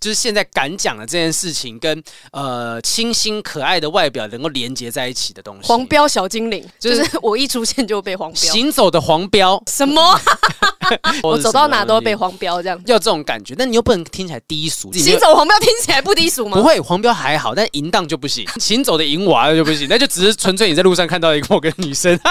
[0.00, 2.02] 就是现在敢讲的这件事情，跟
[2.32, 5.68] 呃清新可爱的外表能够连接在一起的东西。
[5.68, 10.20] 黄标小精灵，就是我一出现就被黄标，行走的黄标，什么？
[11.22, 14.92] 我走到哪都被黄标，这样要这种感觉，但你又不能听起来低俗。
[14.92, 16.56] 行走黄标听起来不低俗吗？
[16.56, 22.18] 不会，黄标还好，但淫荡就不行，行走的淫娃就不行，那就只是纯粹你在路上看到一个某个女生。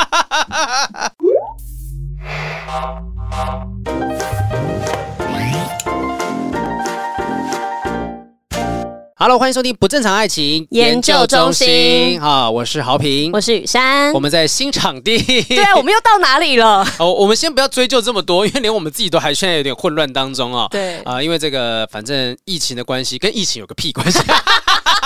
[9.20, 12.21] Hello，欢迎收听不正常爱情研究中心。
[12.21, 15.18] 啊，我是豪平，我是雨珊，我们在新场地。
[15.42, 16.86] 对啊， 我们又到哪里了？
[17.00, 20.68] 哦，我们先不要追究这么多，因为连我们自己都还现在有点混乱当中啊。
[20.70, 24.20] 对啊，因为这个反正疫情的关系，跟疫情有个屁关系。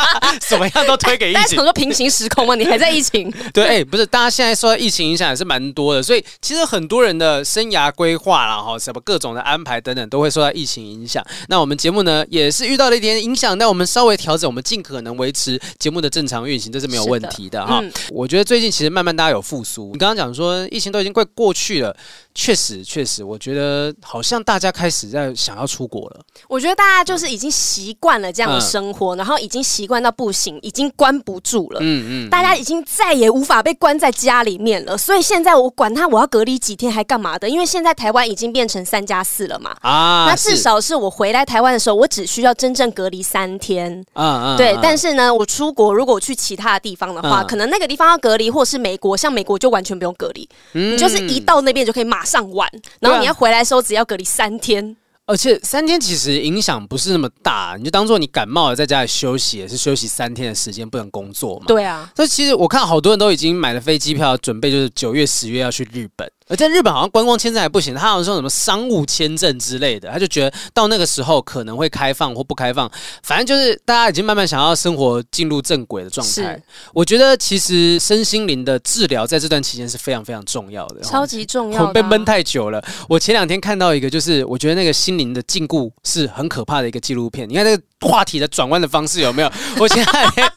[0.41, 2.55] 什么样都推给疫情，但是很多平行时空吗？
[2.55, 3.31] 你还在疫情？
[3.53, 11.25] 对，哎、欸，不是，大家现在受到疫情影响也是蛮多的，所以其实很多人的生涯规划啦，哈，什么各种的安排等等，都会受到疫情影响。
[11.47, 17.79] 那我们节目呢，也是遇到了一点影响，但我们稍微调整，我们尽可能维持节目的正常运行，这是没有问题的哈。
[17.81, 21.95] 嗯、我觉得最近其实慢慢大家有复苏，你刚刚讲说疫情都已经快过去了。
[22.33, 26.21] 确实，确实，我觉得好像大家开始在想要出国了。
[26.47, 31.79] 我觉得大家就是已经习惯了这样的生活，嗯、然后已经习惯到不行，已经关不住了。
[31.83, 34.97] 嗯嗯，大家已经再也无法被关在家里面了。
[34.97, 37.47] 所以现在我管他，我要隔离几天还干嘛的？
[37.47, 39.75] 因为现在台湾已经变成三加四了嘛。
[39.81, 44.03] 啊，那至少是我回来台湾的时候，我只需要真正隔离三天。
[44.13, 44.75] 啊嗯，对。
[44.81, 52.25] 但是呢，我出国如果去其他的地方的话，嗯、可能那个地方要隔离，或是美国，像美国就完全不用隔离，嗯、你就是一到那边就可以马。
[52.31, 52.65] 上玩，
[53.01, 54.95] 然后你要回来的时候只要隔离三天，
[55.31, 61.65] 而且三天其实影响不是那么大，你就当做你感冒了，在家里休息也是休息三天的时间，不能工作嘛。
[61.67, 66.29] 对啊，所以其实我看好多人都已经买了飞机票，准备就是九月、十月要去日本。
[66.51, 72.91] 而在日本好像观光签证还不行，他好像说什么商务签证之类的，他就觉得到那个时候可能会开放或不开放，
[73.23, 76.31] 反正就是大家已经慢慢想要生活进入正轨的状态。
[76.33, 76.63] 是
[76.93, 81.87] 我觉得其实身心灵的治疗在这段期间是非常非常重要的，超级重要。
[81.87, 87.47] 我被闷太久了，我前两天看到一个，就是我觉得那个心灵的禁锢是很可怕的一个纪录片。
[87.47, 89.49] 你看那个话题的转弯的方式有没有？
[89.79, 90.51] 我前两天，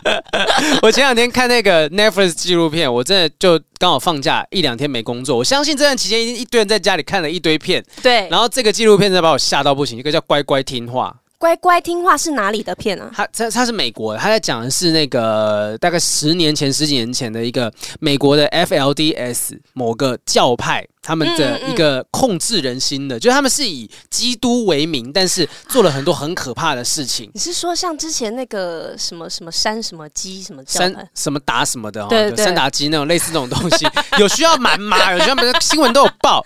[0.82, 7.84] 我前两天看那个 Netflix 纪录片，我真的就刚好放假一两天没工作，我相信这段期间一定一堆人在家里看了一堆片。
[8.02, 11.14] 对，然后这个纪录片真的把我吓到不行，一个叫《乖乖听话》。
[11.36, 13.12] 乖乖听话是哪里的片啊？
[13.14, 27.30] 他他他是美国的，他在讲的是那个大概十年前、十几年前的一个美国的 FLDS 某个教派，他们的一个控制人心的，嗯嗯、就是他们是以基督为名，但是做了很多很可怕的事情。
[27.34, 33.86] 你是说像之前那个什么什么山什么鸡什么山什么达什么的，对，对，对，山达基那种类似这种东西，
[34.18, 35.12] 有需要瞒吗？
[35.12, 35.44] 有需要瞒？
[35.60, 36.44] 新闻都有报。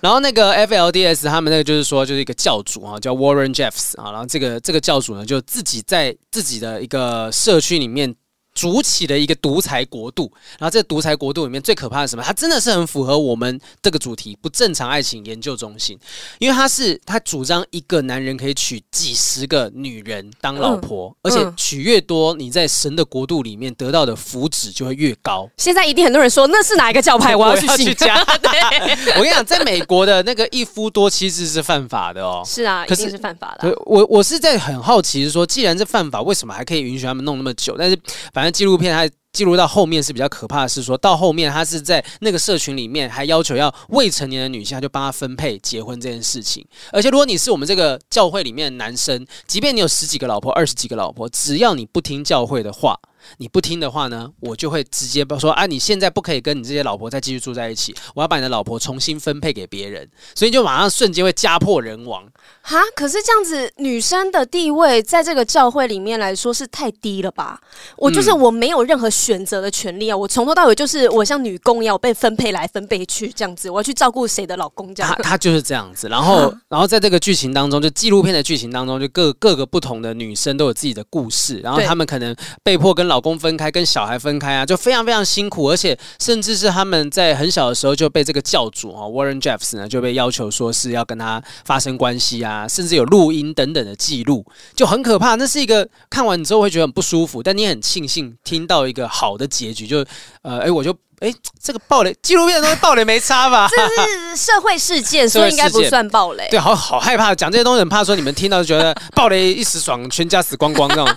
[0.00, 8.14] 然后那个 FLDS 他们那个就是说，就是一个教主啊，叫 Warren Jeffs 啊，然后这个这个教主呢，就自己在自己的一个社区里面。
[8.60, 12.22] 筑起的一个独裁国度，然后这个独裁国度里面最可怕的是什么？
[12.22, 15.98] 它真的是很符合我们这个主题——不正常爱情研究中心，
[16.38, 25.48] 因为他是他主张一个男人可以娶几十个女人当老婆，嗯、而且娶越多，你在神的国度里面得到的福祉就会越高。
[25.56, 27.34] 现在一定很多人说那是哪一个教派？
[27.34, 28.08] 我要去信教。
[28.42, 32.42] 对我跟你讲，在美国的那个一夫多妻制是犯法的哦。
[32.44, 33.74] 是啊，可是，一定是犯法的。
[33.86, 37.76] 我我是在很好奇，是说既然是犯法，为什么还可以允许他们弄那么久？
[37.78, 37.98] 但是
[38.34, 39.14] 反正纪录片它。
[39.32, 46.66] 记录到后面是比较可怕的是说，到后面他是在那个社群里面还要求要未成年的女性，他就帮他分配结婚这件事情。
[46.90, 52.98] 而且如果你是我们这个教会里面的男生，即便你有十几个老婆、二十几个老婆，只要你不听教会的话。
[53.38, 62.26] 你不听的话呢，我就会直接说啊，你现在不可以跟你这些老婆再继续住在一起，我要把你的老婆重新分配给别人，所以就马上瞬间会家破人亡。
[62.62, 67.60] 哈，可是这样子，女生的地位在这个教会里面来说是太低了吧？
[67.96, 75.14] 我就是我没有任何选择的权利啊，我从头到尾就是我像女工一样，我被分配来分配去这样子，我要去照顾谁的老公这样。
[75.16, 95.34] 他 他就是这样子，然后然后在这个剧情当中，就纪录片的剧情当中，就各各个不同的女生都有自己的故事，然后他们可能被迫跟老公分开，跟小孩分开啊，就非常非常辛苦，而且甚至是他们在很小的时候就被这个教主啊，Warren Jeffs 呢就被要求说是要跟他发生关系啊，甚至有录音等等的记录，就很可怕。
[95.34, 100.04] 那是一个看完之后会觉得很不舒服，但你很庆幸听到一个好的结局，就
[100.42, 100.96] 呃，哎，我就。
[101.20, 101.32] 哎，
[101.62, 103.68] 这个暴雷纪录片的东西暴雷没差吧？
[103.70, 106.48] 这是社会事件， 所以应该不算暴雷。
[106.50, 111.08] 对，好好害怕讲这些东西，很怕说你们听到就觉得 暴雷一时爽，全家死光光这种，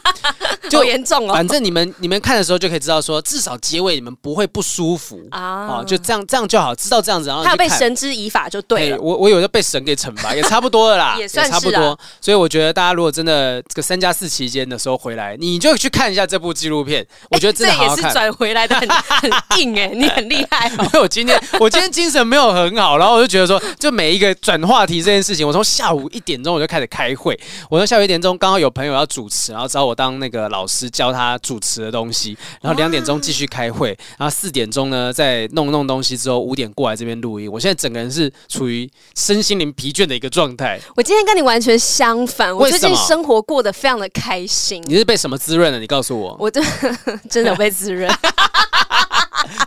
[0.70, 1.34] 就严重哦。
[1.34, 8.98] 反正你们你们看的时候就可以知道说，至少结尾你们不会不舒服啊，哦，就这样这样就好，知道这样子，然后他有被绳之以法就对了。
[9.00, 11.98] 我我有的被神给惩罚，也差不多了啦，也算是差不多。
[12.20, 17.96] 所以我觉得大家如果真的这个三加四期间的时候回来，你就去看一下这部纪录片，我觉得真的好好看。
[17.96, 20.70] 这也是转回来的很很硬哎，你很厉害。
[20.70, 40.80] 因为我今天我今天精神没有很好，然后我就觉得说，就每一个转话题这件事情，我从下午一点钟我就开始开会，我从下午一点钟刚好有朋友要主持，然后找我当那个老师教他主持的东西，然后两点钟继续开会，然后四点钟呢再弄弄东西之后五点过来这边录音，我现在整个人是处于身心灵疲倦的一个状态。
[40.96, 44.84] 我今天跟你完全相反，我最近生活过得非常的开心。
[44.88, 45.80] 你是被什么滋润了？
[45.80, 46.64] 你告诉我，我真
[47.30, 48.12] 真的被滋润。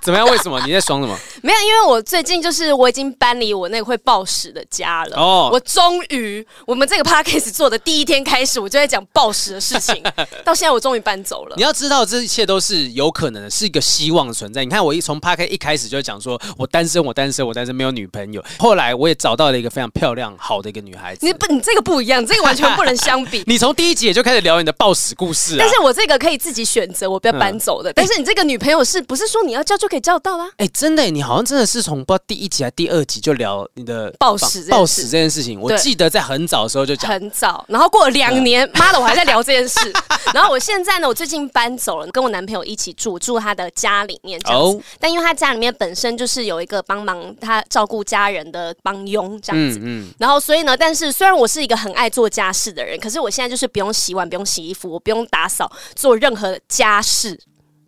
[0.00, 0.26] 怎么样？
[0.28, 1.18] 为什么你在爽什么？
[1.46, 5.16] 没有，因为我最近就是我已经搬离我那个会暴食的家了。
[5.16, 10.02] 哦，我终于，我们这个 podcast 做的第一天开始，我就在讲暴食的事情。
[10.44, 11.54] 到现在我终于搬走了。
[11.56, 14.64] 你要知道，这一切都是有可能的，是一个希望存在。
[14.64, 18.44] 你看，我一从 podcast 一开始就讲说我单身，我单身，我单身，没有女朋友。
[18.58, 21.24] 后来我也找到了一个非常漂亮、好的一个女孩子。
[21.24, 23.44] 你不，你这个不一样，这个完全不能相比。
[23.46, 25.58] 你从第一集也就开始聊你的暴食故事啊。
[25.60, 27.90] 但是我这个可以自己选择，我不要搬走的。
[27.90, 30.48] 嗯、但是你这个女朋友是不是说你要叫就可以叫到啦？
[30.56, 35.60] 哎、欸，真的，你好像真的是从不知道第一集还第二集就聊你的暴食暴食这件事情。
[35.60, 39.92] 我记得在很早的时候就讲，很早，然后过了两年，妈、嗯、的，我还在聊这件事。
[40.34, 44.78] 然后我现在呢，我最近搬走了，跟我男朋友一起住，住他的家里面这样子。
[44.78, 57.38] 哦、但因为他家里面本身就是有一个帮忙他照顾家人的帮佣这样子，嗯，嗯然后所以呢，但是虽然我是一个很爱做家事的人，可是我现在就是不用洗碗，不用洗衣服，我不用打扫，做任何家事。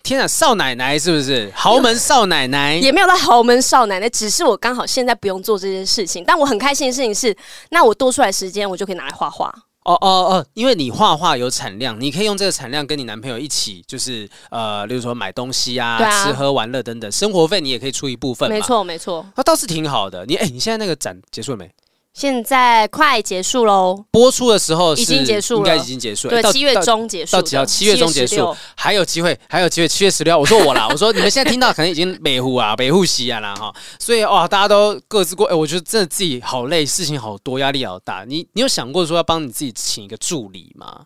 [0.08, 2.76] 天啊，少奶奶是不是豪门少奶奶？
[2.76, 6.24] 也没有到豪门少奶奶，只是我刚好现在不用做这件事情。
[6.26, 7.36] 但我很开心的事情是，
[7.68, 9.52] 那我多出来时间，我就可以拿来画画。
[9.84, 18.48] 哦哦哦，因为你画画有产量，你可以用这个产量跟你男朋友一起，就是呃，例如说买东西啊、啊吃喝玩乐等等，生活费你也可以出一部分。
[18.48, 20.24] 没错没错，那倒是挺好的。
[20.24, 21.70] 你哎，你现在那个展结束了没？
[22.14, 24.04] 现在快结束喽！
[24.10, 26.42] 播出的时候已经结束了，应该已经结束了。
[26.42, 27.32] 对，七月中结束。
[27.36, 27.64] 到几号？
[27.64, 29.86] 七月中结束，还有机会，还有机会。
[29.86, 33.72] 七月十六号，我说我啦，我说你们现在听到可能已经北户啊，北户西啊啦哈。
[34.00, 35.46] 所以哇，大家都各自过。
[35.46, 38.24] 哎，我觉得真的自己好累，事情好多，压力好大。
[38.26, 41.02] 你你有想过说要帮你自己请一个助理吗？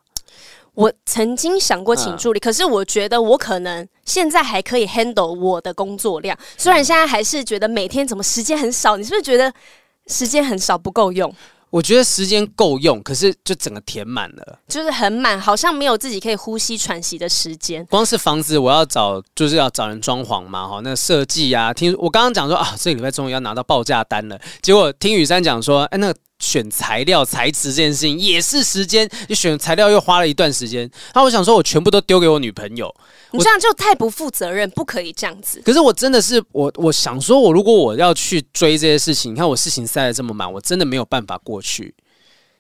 [0.73, 6.35] 我曾经想过请助理，嗯、可是我觉得我可能现在还可以 handle 我的工作量。
[6.57, 9.53] 虽然现在还是觉得每天怎么时间很少，你是不是觉得？
[10.07, 11.35] 时间很少，不够用。
[11.71, 17.83] 我觉得时间够用，可是就整个填满了，就是很满，好像没有自己可以呼吸喘息的时间。
[17.87, 26.19] 光是房子，我要找就是要找人装潢嘛，哈，那设计啊，听我刚刚讲说啊，这个礼拜终于要拿到报价单了，结果听雨珊讲说，哎，那个。
[26.43, 30.91] 选材料材质这件事情也是时间，你选材料又花了一段时间。
[31.15, 32.93] 那我想说，我全部都丢给我女朋友，
[33.31, 35.63] 你这样就太不负责任，不可以这样子。
[35.65, 41.95] 可是我真的是我，我想说，我如果我要去追这些事情，你看我事情塞的这么满，我真的没有办法过去。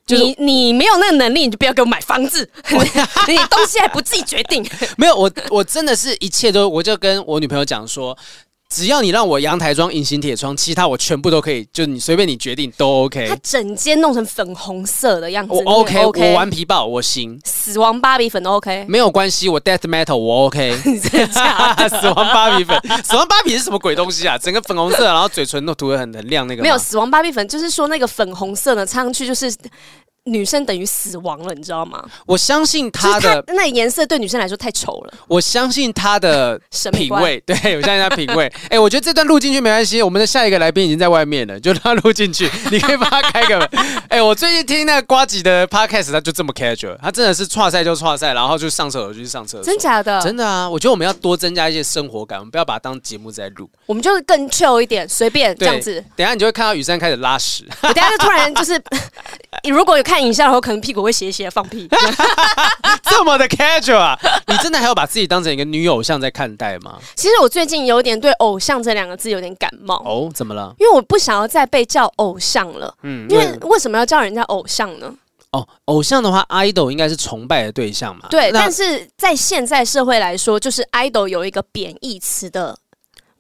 [0.06, 2.49] 就是、你你没有那个能力，你就不要给我买房子，
[3.29, 4.64] 你东西还不自己决定。
[4.96, 8.17] 没有，我我真的是一切都，我就跟我女朋友讲说。
[8.73, 13.29] 只要你让我阳台装隐形铁窗，其他我全部都可以，就你随便你决定都 OK。
[13.29, 17.39] 它整间弄成粉红色的样子，我 OK，, OK 我顽皮豹我行。
[17.45, 20.75] 死亡芭比粉都 OK，没有关系，我 Death Metal 我 OK。
[22.01, 24.39] 死亡芭比粉，死亡芭比是什么鬼东西啊？
[24.39, 26.63] 整个粉红色，然后嘴唇都涂的很很亮那个。
[26.63, 29.53] 没有死亡芭比粉，就是说那个粉红色呢，擦上去就是。
[30.25, 32.05] 女生等于死亡了，你知道吗？
[32.27, 35.15] 我相信她的那颜色对女生来说太丑了。
[35.27, 36.61] 我相信她的
[36.93, 38.46] 品味，对，我相信她品味。
[38.70, 40.01] 哎、欸，我觉得这段录进去没关系。
[40.01, 42.49] 我们的下一个来宾已经在外面了， 就让他录进去。
[42.70, 43.69] 你可以帮他开个门。
[44.08, 49.65] 哎、欸，我最近听那个瓜吉的 podcast，他就这么 casual，他真的是剉赛就剉赛，然后就上厕所就去上厕所。
[49.65, 50.20] 真假的？
[50.23, 50.70] 真的啊！
[50.70, 53.69] 我觉得我们要多增加一些生活感，我们不要把它当节目在录。
[53.87, 55.94] 我们就是更 chill 一点，随便这样子。
[56.15, 57.67] 等一下你就会看到雨山开始拉屎。
[57.82, 58.81] 我等一下就突然就是，
[59.69, 60.83] 如果有看影像的话，可能。
[60.83, 61.89] 屁股会斜斜放屁，
[63.09, 64.19] 这么的 casual 啊！
[64.49, 66.99] 你真的还要把自己当成一个女偶像在看待吗？
[67.15, 70.29] 其实我最近有点对“偶像”这两个字有点感冒哦。
[70.35, 70.75] 怎么了？
[70.81, 72.93] 因为我不想要再被叫偶像了。
[73.05, 75.15] 嗯，因为为什么要叫人家偶像呢？
[75.53, 78.27] 哦，偶像的话，idol 应该是崇拜的对象嘛。
[78.29, 82.77] 对，但是在现在社会来说，就是 idol 有一个贬义词的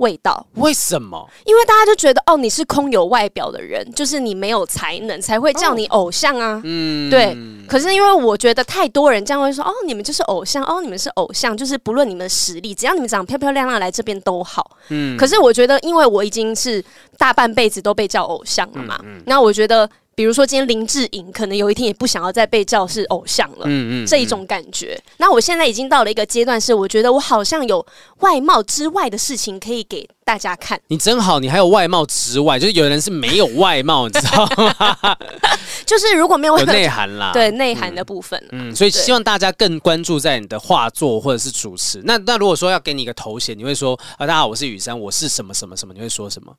[0.02, 0.46] 味道。
[0.56, 1.26] 为什么？
[1.46, 6.60] 因为大家就觉得哦，你是空有外表的人，就是你没有才能，才会叫你偶像啊。
[6.64, 7.36] 嗯，对。
[7.68, 14.76] 可是因为我觉得太多人这样会说哦，你们就是偶像，哦，你们是偶像，就是不论你们的实力，只要你们长得漂漂亮亮来这边都好。
[14.88, 15.16] 嗯。
[15.16, 16.84] 可是我觉得，因为我已经是
[17.16, 19.88] 大半辈子都被叫偶像了嘛，那、我觉得。
[20.14, 25.00] 比如说，今天林志颖可能有一天也不想要再被叫是偶像了，嗯嗯，这一种感觉。
[25.16, 27.84] 那我现在已经到了一个阶段，是我觉得我好像有
[28.18, 30.78] 外貌之外的事情可以给大家看。
[30.88, 34.44] 你真好，你还有外貌之外，就是有人是没有外貌，你知道
[34.78, 35.16] 吗？
[35.86, 42.02] 就是如果没有 内涵啦，对内涵的部分，嗯，所以希望大家更关注在你的画作或者是主持。
[42.04, 45.94] 那那如果说要给你一个头衔，你会说啊，大家好，我是雨山，我是什么什么什么？
[45.94, 46.52] 你会说什么？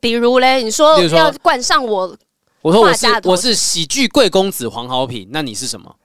[0.00, 2.14] 比如嘞，你说要冠上我。
[2.62, 5.96] 我说我是我是喜剧贵公子黄豪平，那你是什么？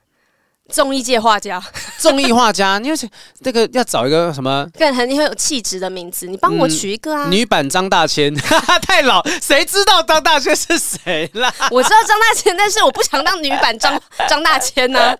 [0.72, 1.62] 综艺界画家，
[1.98, 3.08] 综艺画家， 你是
[3.42, 4.66] 这个要找一个什么？
[4.78, 7.28] 更很很有气质的名字，你帮我取一个啊！
[7.30, 8.34] 女版张大千，
[8.86, 11.52] 太老，谁知道张大千是谁啦？
[11.70, 13.98] 我知道张大千，但是我不想当女版张
[14.28, 15.16] 张大千呢。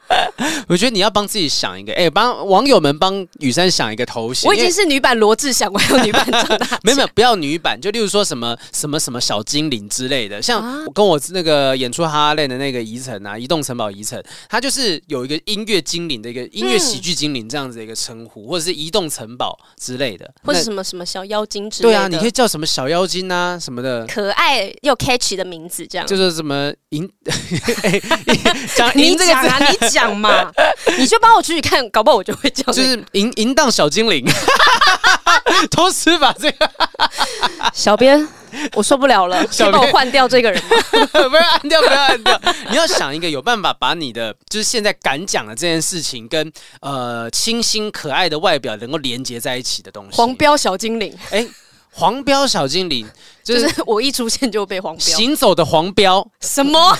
[0.68, 4.46] 我觉得你要帮自己想一个，哎，帮网友们帮雨珊想一个头衔。
[4.46, 6.78] 我已经是女版罗志祥，我还有女版张大千。
[6.82, 16.18] 没有没有，不要女版，就例如说什么什么什么小精灵之类的，像我跟我那个演出哈哈链的那个宜城啊，移动城堡宜城，他就是有一个音乐精灵。
[16.20, 21.94] 的一个音乐喜剧精灵这样子的一个称呼，嗯、或者是移动城堡之类的，或者什么什么小妖精之类的。
[21.94, 27.08] 对啊，你可以叫什么小妖精啊什么的，可爱又 catchy 的名字，这样就是什么银。
[28.74, 30.50] 讲你这个啊，你讲嘛，
[30.98, 32.72] 你就帮我出去看，搞不好我就会叫。
[32.72, 34.26] 就是淫淫荡小精灵，
[35.70, 36.70] 同时把这个
[37.72, 38.26] 小编。
[38.74, 40.62] 我受不了了，先帮我换掉这个人，
[41.10, 42.40] 不要按掉，不要按掉。
[42.70, 50.16] 你要想一个有办法把你的就是现在敢讲的这件事情，跟呃清新可爱的外表能够连接在一起的东西。
[50.16, 51.48] 黄标小精灵，哎、欸。
[51.98, 53.04] 黄标小精灵，
[53.42, 56.96] 就是、就是、我一出现就被黄标，行走的黄标什么？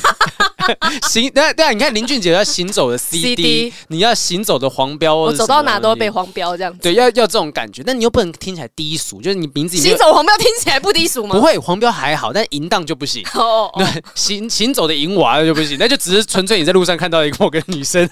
[1.09, 6.81] 行，对对啊，你看林俊杰要行走的 CD，, CD 你要行走的黄标，我走到哪都会被黄标这样子。
[6.83, 11.37] 对，要要这种感觉，但你又不能听起来低俗，就是你名字行走黄标听起来不低俗吗？
[11.37, 13.25] 不会，黄标还好，但淫荡就不行。
[13.35, 13.87] 哦，对，
[14.17, 18.11] 行行走的淫娃就不行，那就只是纯粹你在路上看到一个某个女生。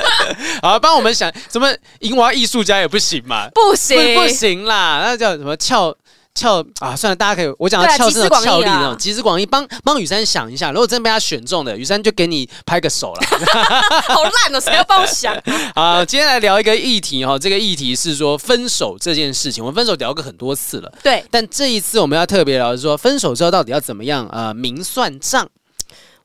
[0.62, 1.68] 好，帮我们想什么
[2.00, 3.48] 银娃艺术家也不行嘛？
[3.54, 5.02] 不行，不行啦！
[5.04, 5.94] 那叫什么翘
[6.34, 6.96] 翘啊？
[6.96, 10.70] 算了，大家可以我讲的翘是那种翘力那种，集思广益，帮帮雨珊想一下。
[10.70, 13.20] 如果真的被他选中的，雨珊就给你拍个手了。
[14.08, 15.34] 好烂哦，谁要帮我想
[15.74, 16.02] 啊？
[16.06, 19.62] 今天来聊一个议题哈，这个议题是说分手这件事情。
[19.62, 21.22] 我们分手聊过很多次了，对。
[21.30, 24.26] 但这一次我们要特别聊的是说，分手之后到底要怎么样？
[24.32, 25.46] 呃，明算账。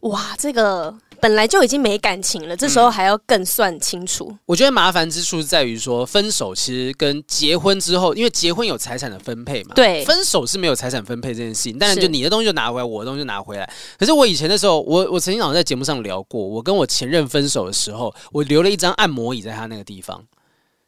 [0.02, 0.94] 哇，这个。
[1.20, 4.28] 本来就已经没感情了，这时候还要更算清楚。
[4.30, 11.78] 嗯，我觉得麻烦之处是在于说，分手其实跟结婚之后，因为结婚有财产的分配嘛，对，分手是没有财产分配这件事情。
[11.80, 13.70] 但是，就你的东西就拿回来，我的东西就拿回来。
[13.98, 20.24] 可是我以前的时候，我我曾经好像在节目上聊过，我跟我前任分手的时候，我留了一张按摩椅在他那个地方。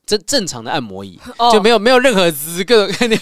[0.10, 1.20] 正正常的按摩椅
[1.52, 2.90] 就没有没有任何资格。
[3.00, 3.18] 那 个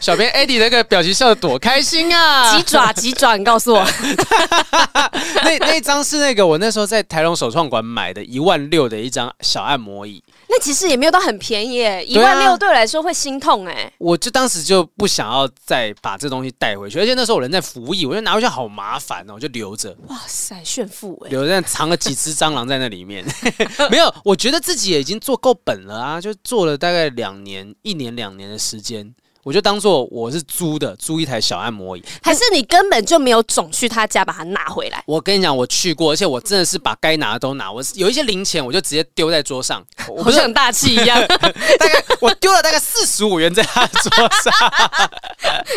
[0.00, 2.56] 小编 Eddie 那个表情笑的多开心啊！
[2.56, 3.84] 鸡爪鸡爪，你告诉我，
[5.44, 10.22] 那那张是那个我那时候在台龙首创馆买的一万六的一张小按摩椅。
[10.48, 13.92] 那其实也没有到很便宜耶，一万六对我来说会心痛哎。
[13.98, 19.94] 我就当时就不想要再把这东西带回去，而且那时候我人在服役，我就拿回去好麻烦哦，我就留着。
[20.08, 21.30] 哇塞，炫富哎！
[21.30, 23.24] 留着藏了几只蟑螂在那里面，
[23.90, 29.14] 没有，我觉得自己也已经做够本了啊，就做了大概两年、一年、两年的时间。
[29.44, 35.02] 我就当做我是租的，租一台小按摩椅，还是你根本就没有总去他家把它拿回来？
[35.06, 37.70] 我跟你讲，我去过，而且我真的是把该拿的都拿。
[37.70, 41.20] 我有一些零钱，我就直接丢在桌上，我不是很大气一样。
[41.28, 44.10] 大概我丢了大概四十五元在他桌
[44.42, 44.52] 上，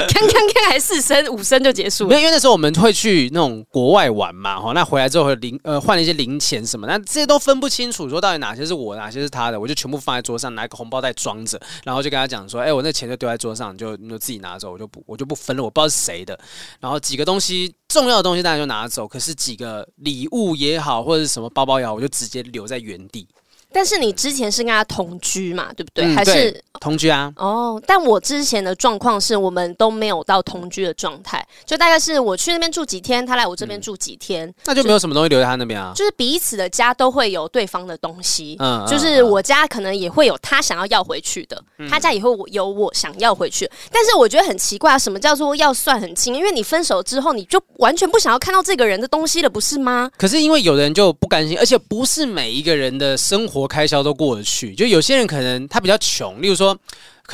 [0.07, 2.09] 看看看，还四升五升就结束了。
[2.09, 14.37] 没有，因为那时候我们会去那种国外玩嘛，哈，那回来之后会零呃换了一些零钱什么，那这些都分不清楚，说到底哪些是我，哪些是他的，我就全部放在桌上，拿一个红包袋装着，然后就跟他讲说，哎、欸，我那钱就丢在桌上，上就你就自己。
[14.37, 16.39] 拿走我就不我就不分了，我不知道是谁的。
[16.79, 23.27] 然后几个东西重要的东西大家就拿走，可是几个礼物也好或者是什么包包也好，我就直接留在原地。
[23.71, 26.05] 但是你之前是跟他同居嘛，对不对？
[26.05, 27.31] 嗯、还是同居啊？
[27.35, 35.91] 哦，但我之前的状况是我们都没有到同居的状态，就大概是我去那边住几天，他来我这边住几天，嗯、那就没有什么东西留在他那边啊。
[35.95, 43.69] 就是彼此的家都会有对方的东西，嗯，就是我家可能也会有他想要要回去的，嗯、他家也会有我想要回去。
[43.91, 46.33] 但是我觉得很奇怪，什么叫做要算很清？
[46.33, 50.09] 因为你分手之后，你就完全不想要看到这个人的东西了，不是吗？
[50.17, 53.56] 可是因为有的人就不甘心，而且不是每一个人的生活。
[53.65, 56.77] 开销都过得去，就有些人可能他比较穷，例如说，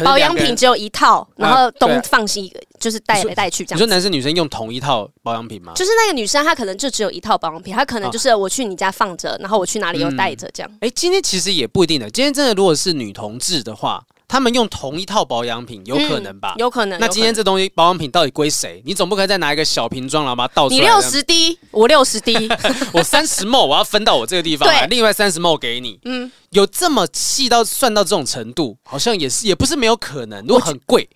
[0.03, 3.77] 保养品只有一套，然后东放西就是带来带去这样。
[3.77, 5.73] 你说男生女生用同一套保养品吗？
[5.75, 10.71] 就是那个女生她可能就只有一套保养品，她可能就是我去你家放着，然后我去哪里又带着这样。
[10.81, 14.03] 哎，今天其实也不一定的，今天真的如果是女同志的话。
[14.33, 16.55] 他们用同一套保养品，有可能吧？
[16.57, 16.99] 嗯、有可能。
[16.99, 18.81] 那今天这东西保养品到底归谁？
[18.83, 20.81] 你总不可以再拿一个小瓶装，然后把它倒出来。
[20.81, 22.49] 你六十滴，我六十滴，
[22.93, 25.99] 我三十 ml，我要分到我这个地方来，另外三十 ml 给你。
[26.05, 30.43] 嗯，有这么细到算到这种程度，好像也是，也不是没有可能。
[30.47, 31.07] 如果很贵，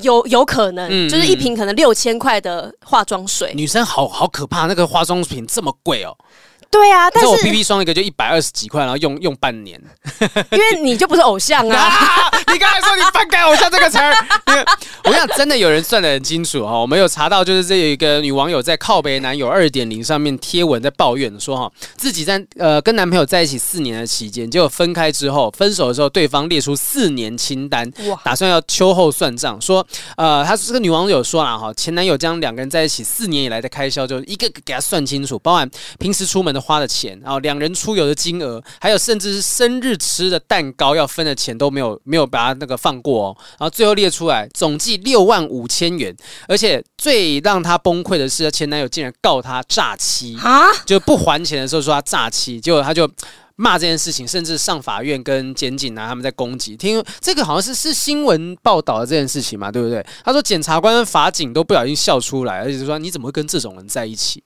[0.00, 3.52] 有有可能，嗯、就是一瓶可能六千块的化妆水。
[3.56, 6.16] 女生好好可怕，那个化妆品这么贵哦。
[6.72, 9.78] 对啊，但是我 BB 霜一个就一百二十几块，然后用用半年，
[10.50, 11.76] 因为你就不是偶像啊！
[11.78, 14.14] 啊你刚才说你反感偶像这个词儿，
[15.04, 16.72] 我想真的有人算得很清楚哈。
[16.78, 29.86] 我们有查到，就是这有一个女网友在靠北男友二点零上面贴文在抱怨说哈，自己在呃跟男朋友在一起四年的期间，结果分开之后，分手的时候对方列出四年清单，哇，打算要秋后算账，说
[30.16, 36.61] 呃，她这个女网友说了哈，前男友将两个人在一起四年以来的开销就一个个给他算清楚，包含平时出门的。
[36.62, 46.16] 花的钱，然后两人出游的金额，还有甚至是生日吃的蛋糕要分的钱都没有没有把他那个放过哦，然后最后列出来总计六万五千元，
[46.46, 50.66] 而且最让他崩溃的是，前男友竟然告他诈欺啊！
[50.86, 53.10] 就不还钱的时候说他诈欺，结果他就
[53.56, 56.76] 骂这件事情，甚至上法院跟检警啊他们在攻击。
[56.76, 60.04] 听这个好像是是新闻报道的这件事情嘛，对不对？
[60.24, 64.42] 他说检察官、法警都不小心笑出来，而且就说你怎么会跟这种人在一起？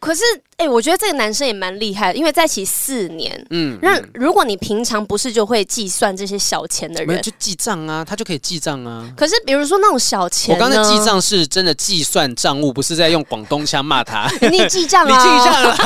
[0.00, 0.22] 可是，
[0.56, 9.06] 哎、欸，我觉得这个男生也蛮厉害的，因为在一起四年，嗯，那如果你平常不是就会计算这些小钱的人，就记账啊，他就可以记账啊。
[9.16, 14.26] 可是，比如说那种小钱，我刚才记账是真的计算账务，不是在用广东腔骂他。
[14.50, 15.08] 你记账啊？
[15.08, 15.76] 你记账了？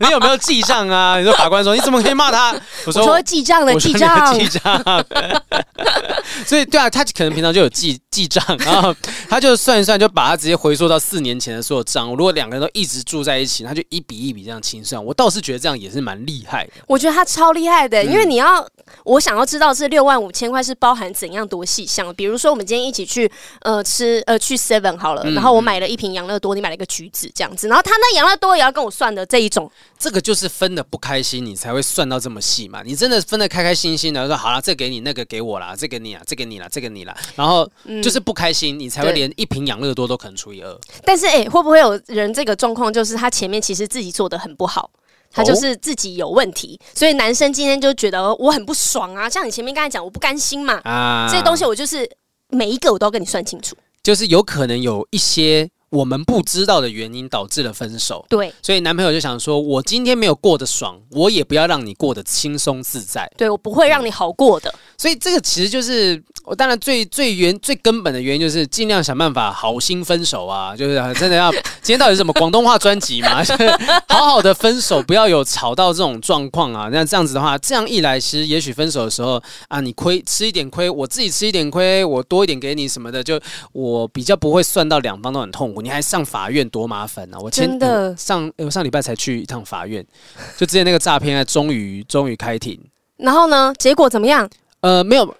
[0.00, 1.18] 你有没有记账啊？
[1.18, 2.54] 你说法官说你怎么可以骂他？
[2.86, 5.04] 我说，记账的记账，记账。
[6.46, 8.94] 所以，对啊，他可能平常就有记记账，然后
[9.28, 12.16] 他就算一算，就把他直接回溯到四年前的所有账务。
[12.16, 15.02] 如果两个人都一直住在一起，他就一笔一笔这样清算。
[15.04, 16.72] 我倒是觉得这样也是蛮厉害的。
[16.86, 18.66] 我觉得他超厉害的，嗯、因为你要，
[19.04, 22.14] 我想要知道这六万五千块是包含怎样多细项。
[22.14, 23.30] 比如说，我们今天一起去
[23.62, 29.70] 呃吃呃去 Seven 好了，嗯、然后我买了一瓶养乐多，你买了一个橘子这样子，然后他那养乐多也要跟我算的这一种。
[29.98, 32.82] 这个就是分的不开心，你才会算到这么细嘛。
[32.84, 37.70] 你真的分的开开心心的说好了，这给你，那个给我啦，这给你啊，这给你啦，这给你啦，然后
[38.02, 40.80] 就是不开心，你才会连一瓶养乐多都可能除以二。
[41.04, 44.90] 但是哎、欸，会不会有人这个状况就是他前面其实自己做的很不好，
[45.30, 49.28] 他就是自己有问题，哦、所以男生今天就觉得我很不爽啊。
[49.30, 52.08] 像你前面刚才讲，我不甘心嘛，啊，这些东西我就是
[52.48, 55.68] 每一个我都要跟你算清楚，就是有可能有一些。
[55.92, 64.74] 我们不知道的原因导致了分手，对，所以男朋友就想说，我今天没有过得爽，我也不要让你过得轻松自在，对，我不会让你好过的。
[64.96, 73.68] 所以这个其实就是我当然最最原最根本的原因就是尽量想办法好心分手啊，就是真的要今天到底是什么广东话专辑嘛， 就是
[74.08, 76.88] 好好的分手，不要有吵到这种状况啊。
[76.90, 83.38] 那这样子的话，这样一来，其实也许分手的时候啊，你亏吃一点亏，我自己吃一点亏，我多一点给你什么的，就
[83.72, 85.81] 我比较不会算到两方都很痛苦。
[85.82, 87.38] 你还上法院多麻烦啊！
[87.40, 90.06] 我前的、呃、上我上礼拜才去一趟法院，
[90.56, 92.78] 就之前那个诈骗案终于终于开庭，
[93.16, 94.48] 然后呢，结果怎么样？
[94.80, 95.34] 呃，没有，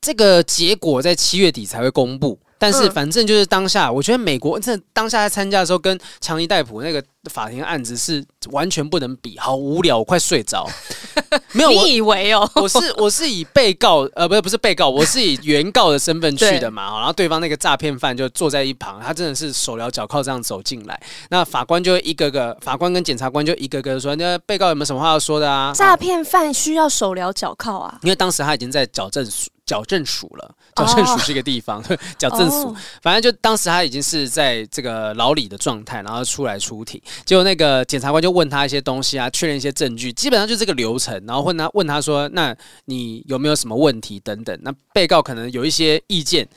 [0.00, 2.38] 这个结果在七月底才会公布。
[2.64, 10.66] 但是反正就是当下，我觉得美国这当下在参加的时候，跟强尼戴普那个法庭案子是完全不能比，好无聊，我快睡着。
[11.52, 12.50] 没有，你以为哦？
[12.54, 16.96] 我是我是以被告呃，不是不是被告，我是以 原告的身份去的嘛。
[16.96, 20.98] 然后对方那个诈骗犯就坐在一旁，他真的是手镣脚铐这样走进来。
[21.28, 27.98] 那法官就一个个，法官跟检察官就一个个说：“那被告有没有什么话要说的啊？”诈骗犯需要手镣脚铐啊？
[28.02, 29.50] 因为当时他已经在矫正署。
[29.66, 31.82] 矫正署了，矫正署是一个地方，
[32.18, 32.38] 矫、oh.
[32.38, 32.68] 正署。
[32.68, 32.76] Oh.
[33.02, 37.00] 反正就当时他已经是在这个牢里的状态，然后出来出庭。
[37.24, 41.22] 结果那个检察官就问他一些东西啊，确认一些证据，基本上就这个流程。
[41.26, 42.56] 然后问他问他说：“那
[42.86, 44.58] 你有没有什么问题？”等等。
[44.62, 46.48] 那被告可能有一些意见，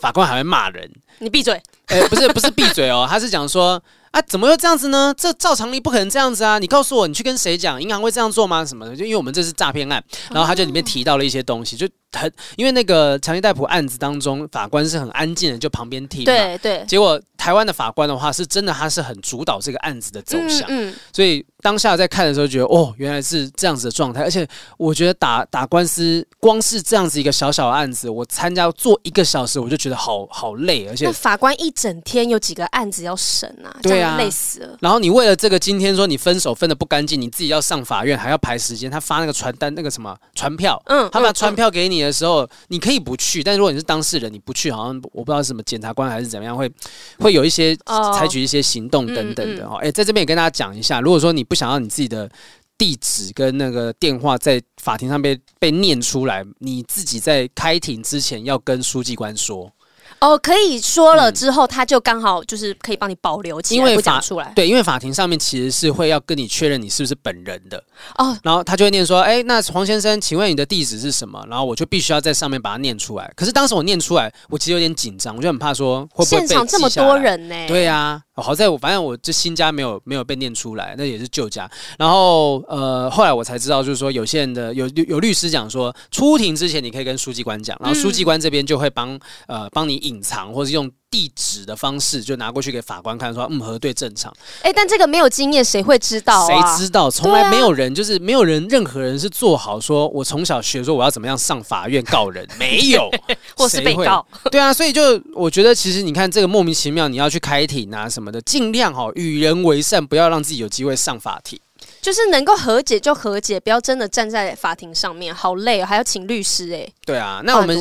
[0.00, 1.54] 法官还会骂人：“你闭嘴！”
[1.86, 3.82] 哎、欸，不是不是闭嘴哦，他是讲说。
[4.16, 5.14] 啊，怎么又这样子呢？
[5.14, 6.58] 这照常理不可能这样子啊！
[6.58, 7.80] 你告诉我，你去跟谁讲？
[7.82, 8.64] 银行会这样做吗？
[8.64, 8.96] 什么的？
[8.96, 16.24] 就因为我们这是诈骗案，然后他就里面提到了一些东西，就很因为那个强尼戴普案子当中，法官是很安静的，就旁边听。
[16.24, 16.82] 对对。
[16.88, 20.66] 结果台湾的法官的话，是真的，他是很主导这个案子的走向。
[20.70, 20.88] 嗯。
[20.88, 24.22] 嗯，所以当下在看的时候，觉得哦，原来是这样子的状态。
[24.22, 30.86] 而且我觉得打打官司，光是这样子一个小小的案子，我参加做一个小时，我就觉得好好累。
[30.86, 34.76] 而且法官一整天有几个案子要审啊，对啊，累死了。
[34.80, 38.90] 然后你为了这个，今天说你分手分的不干净，你自己要上法院，还要排时间。
[38.90, 46.70] 他发那个传单，那个什么传票，嗯，他把传票给你的时候，你可以不去，但如果你是当事人，你不去，好像我不知道是什么检察官还是怎么样，会
[47.18, 47.76] 会有一些
[48.14, 49.76] 采取一些行动等等的哦。
[49.76, 52.30] 哎、嗯嗯欸，在这边也跟大家讲一下，如果说你不想要你自己的
[52.76, 59.72] 地址跟那个电话在法庭上被被念出来，你自己在开庭之前要跟书记官说。
[60.20, 64.52] 哦，可以说了之后，他就刚好就是可以帮你保留起来，因为讲出来。
[64.54, 67.82] 对，因为法庭上面其实是会要跟你确认你是不是本人的
[68.16, 68.36] 哦。
[68.42, 73.30] 然后他就会念说：“哎，那黄先生，请问你的地址是什么？”然后我就必须要在上面把它念出来。
[73.36, 76.08] 可是当时我念出来，我其实有点紧张，我就很怕说。
[76.24, 77.54] 现场这么多人呢？
[77.68, 78.22] 对呀、啊。
[78.38, 81.66] 好在我反正我这新家没有没有被念出来，那也是旧家。
[81.98, 90.90] 然后呃，后来我才知道，就是说有些人的有有有律师讲说，出庭之前你可以跟书记官讲，然后书记官这边就会帮呃帮你隐藏，或是用。
[91.08, 94.30] 地址的方式就拿过去给法官看，说嗯核对正常。
[94.60, 96.76] 哎、欸，但这个没有经验，谁会知道、啊？
[96.76, 97.08] 谁知道？
[97.08, 103.08] 从来没有人，就是没有人，任何人是做好说，我从小学说我要怎么样上法院告人， 没有，
[103.56, 104.26] 或是被告。
[104.50, 111.58] 对啊，所以就我觉得，其实你看这个莫名其妙，你要去开庭啊什么的，尽量哈与人为善，不要让自己有机会上法庭。
[112.06, 116.88] 就是能够和解就和解，不要真的站在法庭上面，好累哦，还要请律师哎。
[117.04, 117.76] 对啊，那我们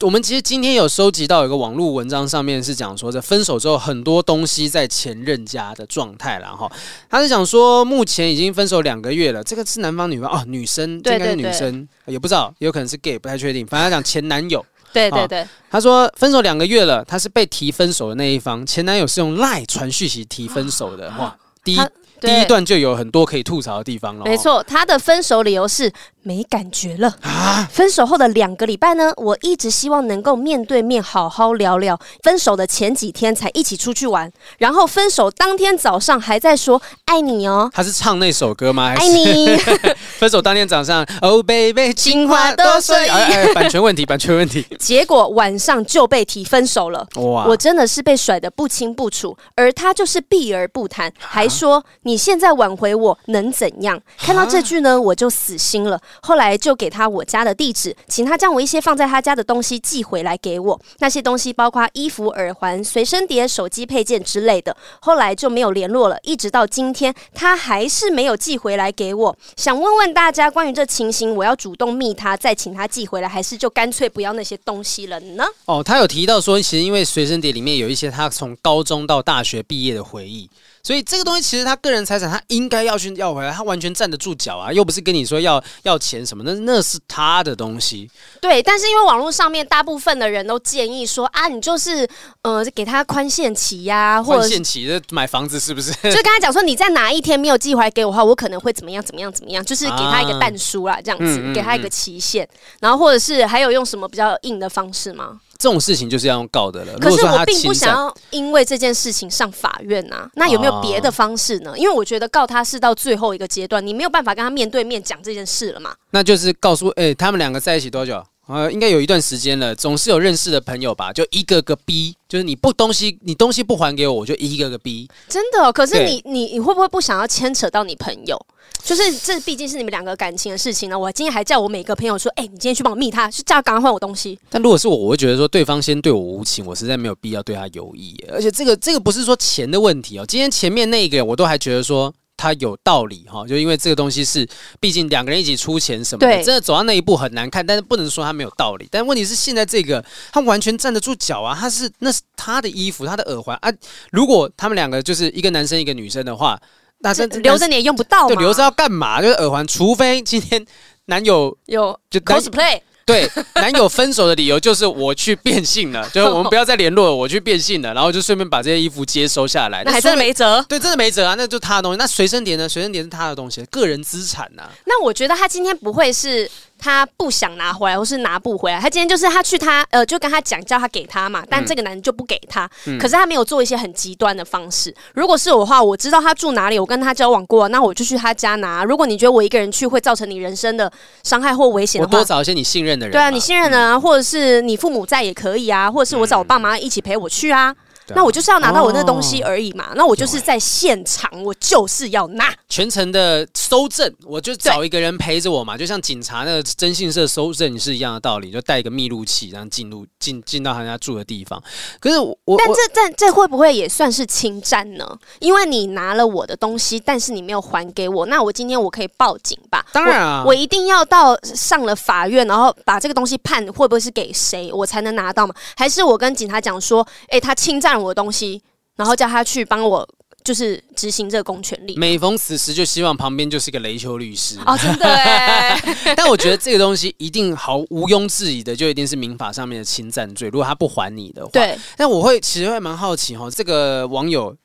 [0.00, 6.72] 我们其实今天有收集到一个网络文章，上面是讲说，这分手之后很多东西在前任家的状态了哈。
[7.10, 13.66] 他是讲说，目前已经分手两个月了，这个是男方女方哦，女生这应该是女生，也不知道，有可能是 gay，不太确定。
[13.66, 21.80] 反正他讲前男友，对对对，他说分手两个月了，他是被提分手的那一方，前男友是用赖传讯息提分手的哇，第一。
[22.26, 24.24] 第一段就有很多可以吐槽的地方了。
[24.24, 27.68] 没错，他的分手理由是没感觉了啊。
[27.70, 31.98] 分手后的两个礼拜呢，我一直希望能够面对面好好聊聊。
[32.22, 37.70] 分手的前几天才一起出去玩，然后分手当天早上还在说爱你哦。
[37.72, 38.94] 他是唱那首歌吗？
[38.96, 39.56] 爱你。
[40.18, 42.96] 分手当天早上，Oh baby，情话多说。
[42.96, 44.66] 哎哎，版权问题，版权问题。
[44.80, 47.06] 结果晚上就被提分手了。
[47.16, 51.84] 哇，我真的是被甩的不清不楚，而他就是避而不谈，还说。
[52.02, 54.00] 你现在挽回我能怎样？
[54.18, 56.00] 看到这句呢，我就死心了。
[56.22, 60.80] 后来就给他我家的地址，请他将我一些放在他家的东西寄回来给我。
[60.98, 64.76] 那些东西包括衣服、耳环、随身碟、手机配件之类的。
[65.00, 69.36] 后来就没有联络了，一直到今天，他还是没有寄回来给我。
[69.56, 75.44] 想问问大家，关于这情形，我要主动密他，再请他寄回来，还是就干脆不要那些东西了呢？
[75.64, 80.48] 哦，他有提到说，其实因为随身碟里面有一些他从高中到大学毕业的回忆。
[80.86, 88.08] 所以这个东西其实他个人财产，他应该要去要回来，他完全站得住脚啊，又不是跟你说要要钱什么，那那是他的东西。
[88.40, 92.08] 对，但是因为网络上面大部分的人都建议说啊，你就是
[92.42, 95.90] 呃给他宽限期呀、啊，或者宽限期的买房子是不是？
[96.08, 105.40] 就跟他讲说，你在哪一天没有寄回来给我的话，我可能会怎么样怎么样怎么样，就是给他一个但书啦，这样子、啊嗯嗯嗯、给他一个期限，然后或者是还有用什么比较硬的方式吗？
[105.58, 106.98] 这种事情就是要用告的了。
[106.98, 110.30] 可是我并不想要因为这件事情上法院呐、啊。
[110.34, 111.72] 那有没有别的方式呢？
[111.76, 115.94] 因为我觉得告他是到最后一个阶段，你没有办法跟他面对面讲这件事了嘛。
[116.10, 118.22] 那就是告诉哎、欸，他们两个在一起多久？
[118.46, 121.12] 呃，应该有一段时间了，总是有认识的朋友吧？
[121.12, 125.08] 就一个个逼，就是你不东西，你东西不还给我，我就一个个逼。
[125.28, 125.72] 真的、哦？
[125.72, 128.40] 可是你你你会不会不想要牵扯到你朋友？
[128.84, 130.96] 就是这毕竟是你们两个感情的事情呢。
[130.96, 134.38] 我今天还叫我每个朋友说，哎、欸，你今天去帮我密他，是叫他赶快还我东西。
[134.48, 138.16] 但如果是我，我会觉得说对方先对我无情，我实在没有必要对他有意。
[138.30, 140.24] 而且这个这个不是说钱的问题哦。
[140.24, 142.14] 今天前面那个我都还觉得说。
[142.36, 144.46] 他有道理哈，就因为这个东西是，
[144.78, 148.86] 毕竟两个人一起出钱什么的，真的走到那一步很难看，但是不能说他没有道理。
[148.90, 153.72] 但问题是现在这个他完全站得住脚啊，他是那是他的衣服，他的耳环啊。
[154.10, 156.60] 如果他们两个就是一个男生一个女生的话，
[156.98, 159.20] 那这留着你也用不到，就留着要干嘛？
[159.20, 160.64] 就是耳环，除非今天
[161.06, 162.80] 男友有就 cosplay。
[163.06, 169.84] 对，男友分手的理由就是我去变性了， 就是我们不要再联络了，我去变性了，然后就顺便把这些衣服接收下来。
[169.84, 170.60] 那还真的没辙。
[170.68, 171.96] 对，真的没辙啊，那就他的东西。
[171.96, 172.68] 那随身碟呢？
[172.68, 174.70] 随身碟是他的东西，个人资产呐、啊。
[174.86, 176.50] 那我觉得他今天不会是。
[176.78, 178.78] 他不想拿回来，或是拿不回来。
[178.78, 181.44] 他今天就是他去他呃，就跟他讲，叫他给他嘛。
[181.48, 182.68] 但这个男人就不给他。
[182.86, 184.94] 嗯、可是他没有做一些很极端的方式。
[185.14, 188.84] 如果是我的话，我知道他住哪里，我跟他交往过，那我就去他家拿。
[188.84, 190.90] 如果你觉得我一个人去会造成你人生的
[191.22, 193.12] 伤害或危险的话，我多找一些你信任的人。
[193.12, 197.74] 对啊，你信任的啊，嗯、或者是你父母在也可以啊，或者是我找我爸妈一起陪我去啊。
[198.14, 199.86] 那我就是要拿到我那个东西而已嘛。
[199.90, 211.62] 哦、那我就是在现场，我就是要拿全程的搜证，我就找一个人陪着我嘛，就像警察那个征信社搜证是一样的道理，就带一个密录器，然后进入进进到他家住的地方。
[212.00, 215.18] 可是我，但这这这会不会也算是侵占呢？
[215.40, 219.84] 因为你拿了我的东西，但是你没有还给我，那我今天我可以报警吧？
[219.92, 225.54] 当然啊，我，我一定要到上了法院，然后把这个东西判会不会是给谁，我才能拿到嘛？
[225.76, 228.62] 还是我跟警察讲说，哎、欸，他侵占我的东西，
[228.96, 230.08] 然后叫他去帮我，
[230.44, 231.96] 就是执行这个公权力。
[231.96, 235.80] 每逢此时，就希望旁边就是一个雷丘律师哦，真的哎。
[236.16, 240.48] 但我觉得这个东西一定毫毋庸置疑的，就一定是民法上面的侵占罪。
[240.48, 241.78] 如果他不还你的话，对。
[241.96, 244.56] 但我会其实会蛮好奇哈，这个网友。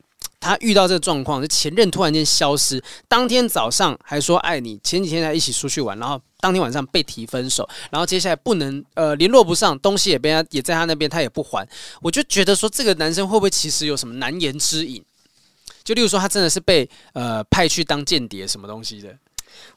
[0.42, 11.66] 他遇到这个状况，是前任突然间消失，当天早上还说爱你，前几天才一起出去玩，然后当天晚上被提分手，然后接下来不能呃联络不上，东西也被他也在他那边，他也不还，
[12.02, 15.00] 我就觉得说这个男生会不会其实有什么难言之隐？
[15.84, 19.16] 就例如说他真的是被呃派去当间谍什么东西的？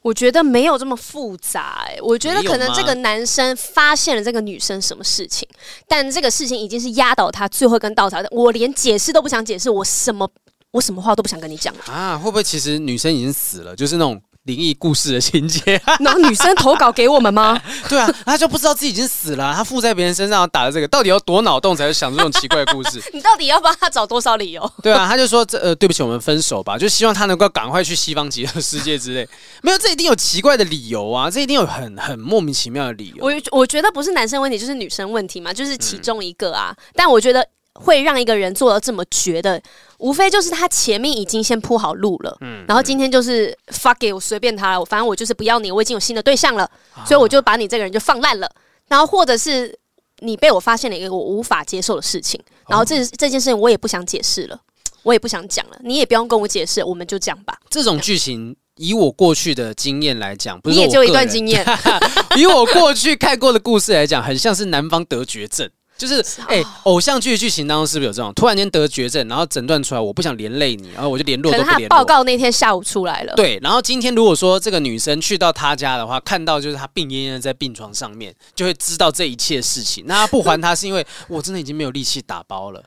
[0.02, 5.46] 我觉得没有这么复杂，哎，我觉得可能这个男生发现了这个女生什么事情，
[5.86, 10.28] 但这个事情已经是压倒他最后一根稻草，我连解释都不想解释，我什么。
[10.76, 12.18] 我什么话都不想跟你讲啊！
[12.18, 13.74] 会不会其实女生已经死了？
[13.74, 15.80] 就是那种灵异故事的情节。
[16.00, 17.58] 然后女生投稿给我们吗？
[17.88, 23.02] 对啊，她就不知道自己已经死了，她附在别人身上打了这个，到底要多脑洞才会想这种奇怪的故事？
[23.14, 24.70] 你到底要帮她找多少理由？
[24.82, 29.26] 对啊，她就说这呃，对不起，我们分手吧，就希望她能够赶快去西方极乐世界之类。
[29.62, 31.30] 没有，这一定有奇怪的理由啊！
[31.30, 33.24] 这一定有很很莫名其妙的理由。
[33.24, 36.76] 我我觉得不是男生问题，就是女生问题嘛，就是其中一个啊。
[36.76, 37.48] 嗯、但我觉得。
[37.80, 39.60] 会让一个人做到这么绝的，
[39.98, 48.50] 无非就是他前面已经先铺好路了，嗯，然后今天就是 fuck it，我随便他了，我反正我就是不要你，我已经有新的对象了，啊、所以我就把你这个人就放烂了。
[48.88, 49.76] 然后或者是
[50.20, 54.60] 你被我发现了一个我无法接受的事情，然后这这件事情我也不想解释了，
[55.02, 57.58] 我也不想讲了，你也不用跟我解释，我们就讲吧。
[57.68, 61.64] 这种剧情以我过去的经验来讲，不是你也就一段经验，
[62.36, 65.68] 以我过去看过的故事来讲，很像是男方得绝症。
[65.96, 71.88] 就是哎、欸，偶像剧剧情当中是不是有这种突然间得绝症，然后诊断出来我不想连累你，然后我就联络都不联络。
[71.88, 73.34] 他报告那天下午出来了。
[73.34, 80.04] 对，然后今天如果说这个女生去到他家的话，看到就是他病恹恹在病床上面，就会知道这一切事情。
[80.06, 82.82] 那他不还他是因为我真的已经没有力气打包了。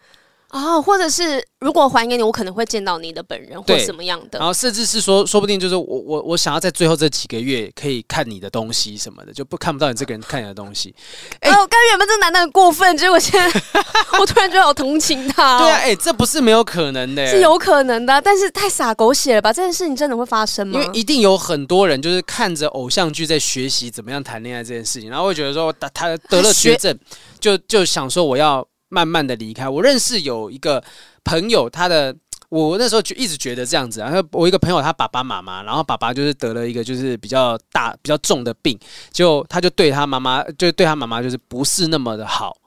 [0.49, 10.93] 哦，或者是如果还给你，我可能会见到你的本人或什么样的，然后甚至是说，说不定就是我我我想要在最后这几个月可以看你的东西什么的，就不看不到你这个人看你的东西。
[11.41, 13.61] 哎、欸，我刚原本这男的很过分，结果现在
[14.19, 15.59] 我突然觉得好同情他、哦。
[15.63, 19.53] 对啊，哎、欸，这不是没有可能的，是有可能的，但是太洒狗血了吧？
[19.53, 20.79] 这件事情真的会发生吗？
[20.79, 26.97] 因为一定有很多人就是看着偶像剧在学习怎么样谈恋爱这件事情，然后会觉得说他他得了绝症，
[27.39, 29.69] 就就想说我要慢慢的离开。
[29.69, 30.83] 我认识有一个。
[31.25, 32.15] 朋友，他的
[32.47, 34.11] 我那时候就一直觉得这样子啊。
[34.31, 38.79] 我一个朋友，他爸爸妈妈，然后爸爸就是得了一个就是比较大、比较重的病，
[39.11, 42.57] 就他就对他妈妈，就对他妈妈就是不是那么的好。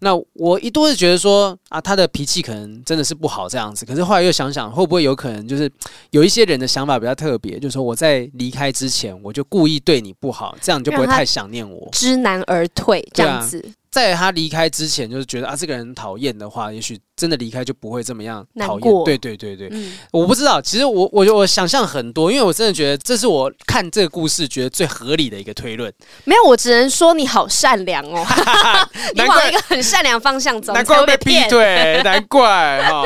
[0.00, 3.84] 那我一度是觉得说啊，他的脾气可能真的是不好这样子。
[3.84, 5.68] 可是后来又想想，会不会有可能就是
[6.10, 13.64] 有一些人的想法比较特别，就是说我在离开之前，我就故意对你不好，这样你就不会太想念我，知难而退这样子。
[13.94, 19.04] 在他离开之前，就是觉得啊，这个人讨厌的话，也许真的离开就不会这么样讨厌。
[19.04, 20.60] 对对对对，嗯、我不知道。
[20.60, 25.94] 其实我我我想象很多，因为我真的觉得这是我看这个故事觉得最合理的一个推论。
[26.24, 28.26] 没有，我只能说你好善良哦，
[29.14, 33.04] 你往一个很善良方向走，难怪会被劈腿，难怪哈。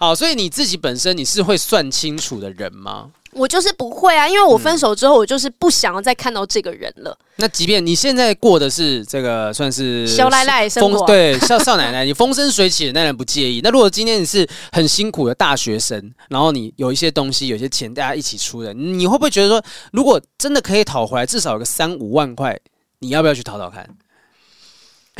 [0.00, 3.10] 好，所以你自己本身你是会算清楚的人吗？
[3.36, 7.10] 我就是不会啊，因为我分手之后，我就是不想要再看到这个人了。
[7.20, 13.60] 嗯、那即便你现在过的是这个算是小奶奶生活，对少少奶奶， 你风生水起的，那人不介意。
[13.62, 22.58] 那如果今天你是很辛苦的大学生，然后你有一些东西，有些钱，大家一起出的，你会不会觉得说，如果真的可以讨回来，至少有个三五万块，
[23.00, 23.86] 你要不要去讨讨看？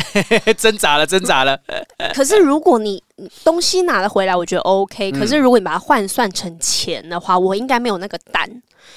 [0.59, 1.59] 挣扎了，挣扎了。
[2.15, 3.03] 可是如果你
[3.43, 5.11] 东西拿了回来，我觉得 OK。
[5.13, 8.49] 可是如果你把它换算成钱的话，我应该没有那个胆，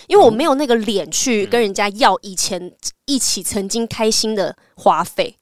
[0.08, 2.72] 因为我没有那个脸去跟人家要以前
[3.06, 5.36] 一起曾经开心的花费。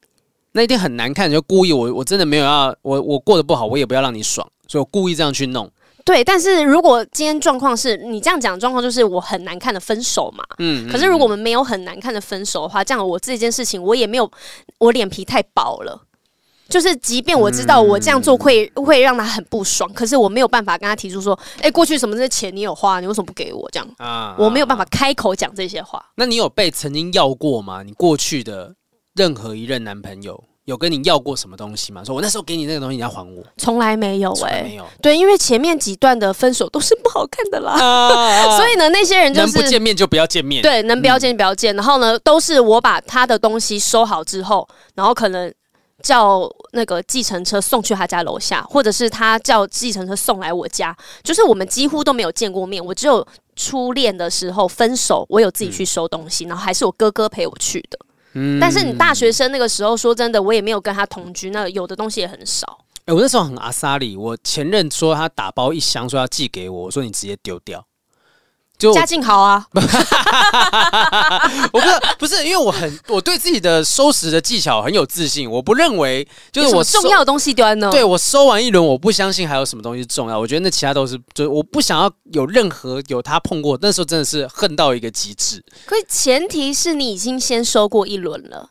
[0.54, 5.70] 那一定很难看，就故意我我真的没有要我我过得不好，我也不要让你爽，所以我故意这样去弄。
[6.08, 10.42] 对，但是如果今天状况是你这样讲，状况就是我很难看的分手嘛。
[10.60, 10.90] 嗯。
[10.90, 14.32] 可是如果我们没有很难看的分手的话，这样我这件事情我也没有，
[14.78, 16.02] 我脸皮太薄了。
[16.70, 23.70] 就是即便我知道我这样做会会让他很不爽，可是我没有办法跟他提出说，哎，过去什么这些钱你有花，你为什么不给我？
[23.72, 26.06] 这样啊，我没有办法开口讲这些话。
[26.16, 27.84] 那你有被曾经要过吗？
[27.84, 28.74] 你过去的
[29.14, 30.42] 任何一任男朋友？
[30.68, 32.04] 有跟你要过什么东西吗？
[32.04, 33.42] 说我那时候给你那个东西，你要还我？
[33.56, 34.86] 从来没有哎、欸，没有。
[35.02, 41.74] 对，因为前面几段的分手都是不好看的啦，啊、 所以呢，那些人就是能不见面就不要见面，对，能不要见就不要见。
[41.74, 45.50] 嗯、然后呢，都是我把他的东西收好之后，然后可能
[46.04, 46.42] 叫
[46.74, 52.86] 那个计程车送去他家楼下，或者是他叫计程车送来我家，就是我们几乎都没有见过面。
[52.86, 53.26] 我只有
[53.56, 57.98] 初恋的时候分手，我有自己去收东西，嗯、然后还是我哥哥陪我去的。
[58.60, 62.86] 但是你大学生那个时候，说真的，我也没有跟他同居，那有的东西也很少。
[63.00, 67.86] 哎、欸，我那时候很阿萨里，我前任说他打包一箱，说要寄给我，我说你直接丢掉。
[68.78, 69.66] 就家境好啊，
[71.74, 77.90] 我不是不是，因为我很我对自己的收拾的技巧很有自信，我不认为就是我重要的东西丢在那。
[77.90, 85.64] 对，我收完一轮，我不相信还有什么东西重要，我觉得那其他都是，就我不想要有任何有他碰过，那时候真的是恨到一个极致。
[85.86, 88.70] 可是前提是你已经先收过一轮了。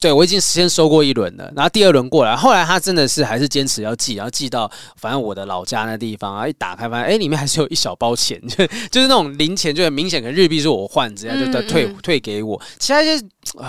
[0.00, 13.24] 对，我已经先收过一轮了，然后第二轮过来，后来他真的是还是坚持要寄，然后寄到反正我的老家那地方啊，一打开发现，哎，里面还是有一小包钱，就就是那种零钱，就很明显，可能日币是我换，直接就退嗯嗯退给我，其他就是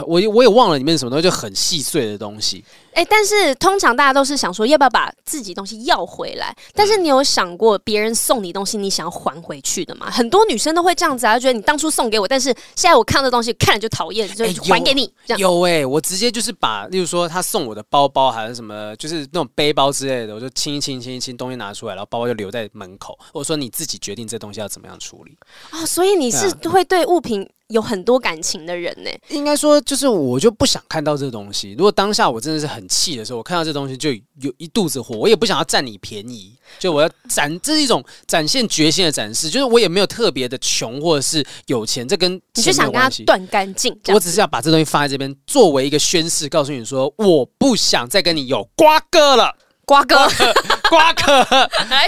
[0.05, 2.63] 我我也忘了里面什么东西，就很细碎的东西。
[2.99, 10.11] 哎，但是通常大家都是想说要不要把自己东西要回来，但是你有想过别人送你东西，你想要还回去的吗？
[10.11, 15.09] 很多女生都会这样子啊，觉得你当初送给我，但是现在我看到的东西看了就讨厌，就还给你。
[15.37, 23.17] 有哎，我直接就是把，例如说他送我的包包还是什么，就是那种背包之类的，我就清一清清一清东西拿出来，然后包包就留在门口。
[23.31, 25.37] 我说你自己决定这东西要怎么样处理
[25.69, 27.49] 啊，所以你是会对物品。
[27.69, 31.75] 有很多感情的人呢，应该说就是我就不想看到这东西。
[31.77, 39.49] 如果当下我真的是很气的时候，我看到这东西就有一肚子火，我也不想要占你便宜，就我要展，这是一种展现决心的展示。
[39.49, 43.95] 就是我也没有特别的穷或者是有钱，这跟你就想跟他断干净。
[44.07, 49.55] 我只是要把这东西放在这边，作为一个宣誓，告诉你说我不想再跟你有瓜葛了。
[49.89, 50.15] 瓜哥，
[50.87, 51.43] 瓜哥，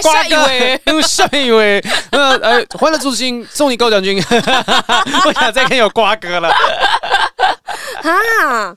[0.00, 4.22] 下一位， 下一位，呃，呃，欢乐助兴送你高奖金，
[5.24, 6.48] 不想再看有瓜哥了，
[8.04, 8.72] 啊。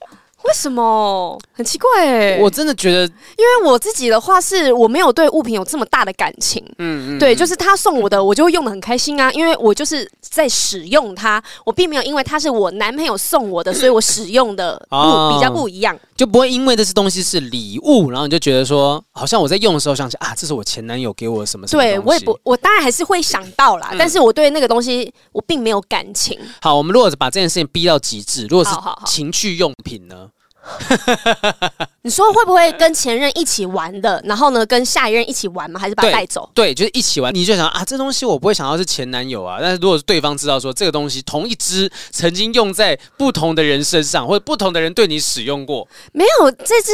[0.47, 1.39] 为什么？
[1.57, 2.37] 很奇怪哎！
[2.39, 3.01] 我真的觉得，
[3.35, 6.63] 因为我自己的话是我没有对物品有这么大的感情。
[6.77, 21.81] 嗯嗯，对，就是他送我的，我就会用的很开心啊，因为我就是在使用它，我并没有因为他是我男朋友送我的，所以我使用的不、哦、比较不一样，就不会因为这些东西是礼物，然后你就觉得说，好像我在用的时候想起啊，这是我前男友给我什么什么。
[21.81, 26.39] 对，我也不，我当然还是会想到啦，嗯、但是我对那个东西我并没有感情。
[26.61, 28.71] 好，我们如果是把这件事情逼到极致，如果是
[29.05, 30.29] 情趣用品呢？
[32.01, 35.79] 你说会不会跟前任一起玩的，然后呢，跟下一任一起玩吗？
[35.79, 36.49] 还是把他带走？
[36.53, 37.33] 对，就是一起玩。
[37.33, 39.57] 你就想啊，这东西我不会想到是前男友啊。
[39.61, 46.91] 但是如果是对方知道说这个东西同一支曾经用在不同的人身上，或者不同的人对你使用过，没有这支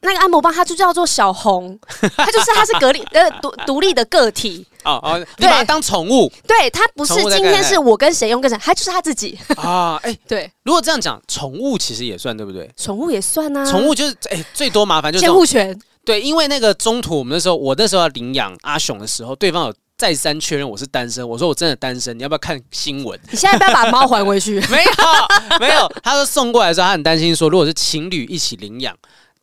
[0.00, 1.78] 那个按摩棒，它就叫做小红，
[2.16, 4.66] 它就是它是隔离呃独独立的个体。
[4.84, 6.30] 哦哦，你把它当宠物？
[6.46, 9.98] 对，它不是今天是我跟谁用跟谁，它就是它自己 啊。
[10.02, 12.70] 哎， 对，如果这样讲，宠物其实也算对不对？
[12.76, 13.64] 宠物也算啊。
[13.64, 15.78] 宠物就是哎，最多麻烦就是监护权。
[16.04, 21.26] 对，因为那个中途我们那时候，我那时候要领养阿雄的时候，对方有再三确认我是单身。
[21.26, 23.18] 我说我真的单身，你要不要看新闻？
[23.32, 24.60] 你现在不要把猫还回去？
[24.68, 25.90] 没有，没有。
[26.02, 28.94] 他说送过来的时候，他很担心说，如果是情侣一起领养，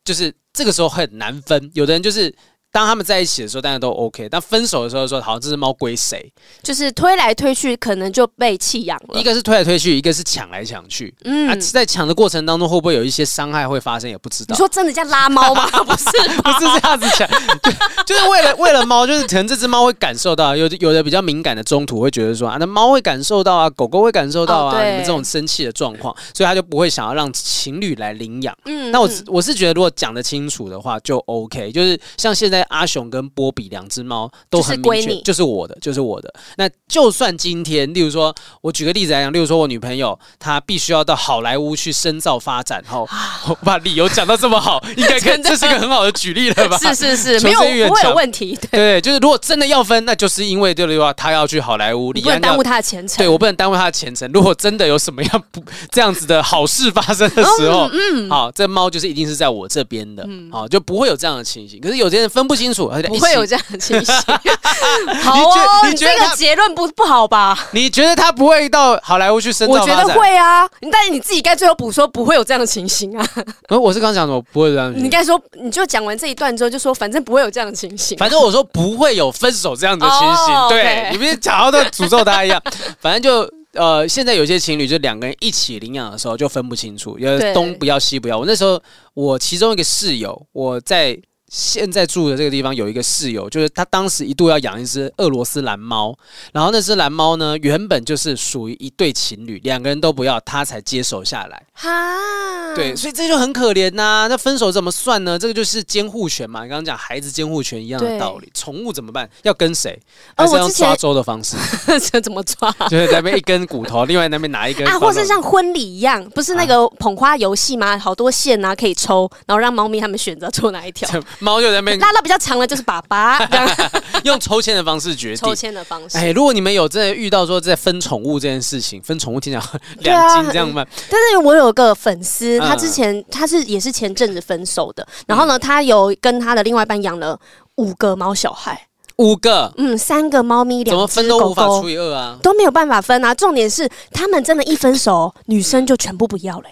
[0.05, 1.71] 就是这个时候很难分。
[1.73, 2.33] 有的人就是。
[2.71, 4.29] 当他们在一起的时候，大家都 OK。
[4.29, 6.31] 但分手的时候说，好像这只猫归谁？
[6.63, 9.19] 就是推来推去，可能就被弃养了。
[9.19, 11.13] 一个是推来推去，一个是抢来抢去。
[11.25, 14.09] 嗯，啊，在抢的过程当中，会不会有一些伤害会发生？
[14.09, 14.53] 也不知道。
[14.53, 15.67] 你说真的叫拉猫吗？
[15.83, 16.05] 不是，
[16.41, 17.27] 不是这样子抢，
[18.05, 28.55] 就是为了为了猫，就是可能这只猫会感受到，有的有的比较敏感的中途会觉得说啊，那猫会感受到啊，狗狗会感受到啊，哦、你们这种生气的状况，所以他就不会想要让情侣来领养。
[28.65, 31.71] 嗯，那我我是觉得，如果讲得清楚的话，就 OK。
[31.71, 36.33] 就是像现在阿雄跟波比两只猫都很明确，就是我的，就是我的。
[36.57, 43.07] 那就算今天，例如说，我举个例子来讲，例如说我女朋友她必须要到好莱坞去深造发展，然后
[43.47, 46.77] 我把理由讲到这么好，应该跟这是一个很好的举例了吧？
[46.77, 48.57] 是 是是，没有不会有问题。
[48.69, 53.17] 对，对，就是如果真的要分，那就是因为对的话，她要去好莱坞，你不能耽误她的前程。
[53.17, 54.29] 对，我不能耽误她的前程。
[54.31, 61.79] 如果真的有什么样不这样子的好事发生的时候，嗯，好，这猫就是一定是在我这边的，好，就不会有这样的情形。
[61.79, 64.13] 可是有些人分不清楚，而且不会有这样的情形。
[65.23, 67.57] 好哦，你这个结论不不好吧？
[67.71, 69.73] 你觉得他不会到好莱坞去深造？
[69.73, 73.25] 我觉得会啊，但是你自己该最后补说不会有这样的情形啊。
[73.69, 74.93] 我， 我是刚讲的，我不会这样。
[74.93, 78.17] 你该说，你就讲完这一段之后就说，反正不会有这样的情形。
[78.17, 80.69] 反正我说不会有分手这样的情形。
[80.69, 82.61] 对，你们讲到都诅咒他一样。
[82.99, 88.37] 反正就呃，现在有些情侣就两个人一起领养的时候就分不清楚，因为东不要西不要。
[88.37, 88.81] 我那时候
[89.13, 91.17] 我其中一个室友，我在。
[91.51, 96.17] 现在住的这个地方有一个室友，就是他当时一度要养一只俄罗斯蓝猫，
[96.53, 101.61] 然后那只蓝猫呢，原本就是属于一对情侣，两个人都不要，他才接手下来。
[101.73, 104.27] 哈，对，所以这就很可怜呐、啊。
[104.27, 105.37] 那分手怎么算呢？
[105.37, 108.49] 这个就是监护权嘛，你刚刚讲孩子监护权一样的道理。
[108.53, 109.29] 宠物怎么办？
[109.43, 109.99] 要跟谁？
[110.37, 111.57] 还是用抓周的方式？
[111.99, 112.71] 这、哦、怎么抓？
[112.87, 117.97] 就是那边一根骨头，另外那边拿一根啊，或是像婚礼一样，不是那个捧花游戏吗？
[117.97, 121.09] 好多线啊，可以抽，然后让猫咪他们选择抽哪一条。
[121.41, 123.91] 猫就在那边拉到比较长的，就是爸爸这样，
[124.23, 125.37] 用抽签的方式决定。
[125.37, 126.17] 抽签的方式。
[126.17, 129.61] 哎，如果你们有真的遇到说在分宠物这件事情，分宠物听讲
[129.99, 130.87] 两斤这样办？
[131.09, 137.39] 但是我有个粉丝，他之前他是也是前阵子分手的，然后呢，他有跟他的另外一半养了
[137.75, 138.87] 五个猫小孩，
[139.17, 143.33] 五个，嗯，三个猫咪，两只狗狗，怎么分都无法除以二啊，都没有办法分啊。
[143.33, 146.65] 重点是他们真的，一分手，女生就全部不要了。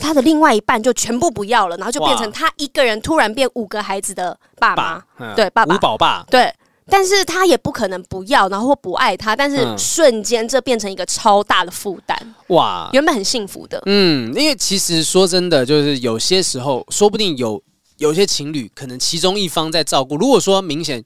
[0.00, 5.02] 他的另外一半就全部不要了，然后就变成他一个人突然变五个孩子的爸妈，
[5.34, 5.74] 对，爸爸。
[5.74, 6.54] 五宝爸，对，
[6.88, 12.16] 但是他也不可能不要，然后或不爱他，但是瞬间这变成一个超大的负担，
[12.48, 17.62] 哇，原本很幸福的，嗯，因为其实说真的，就是有些时候，说不定有
[17.98, 21.02] 有些情侣可能其中一方在照顾，如果说明显。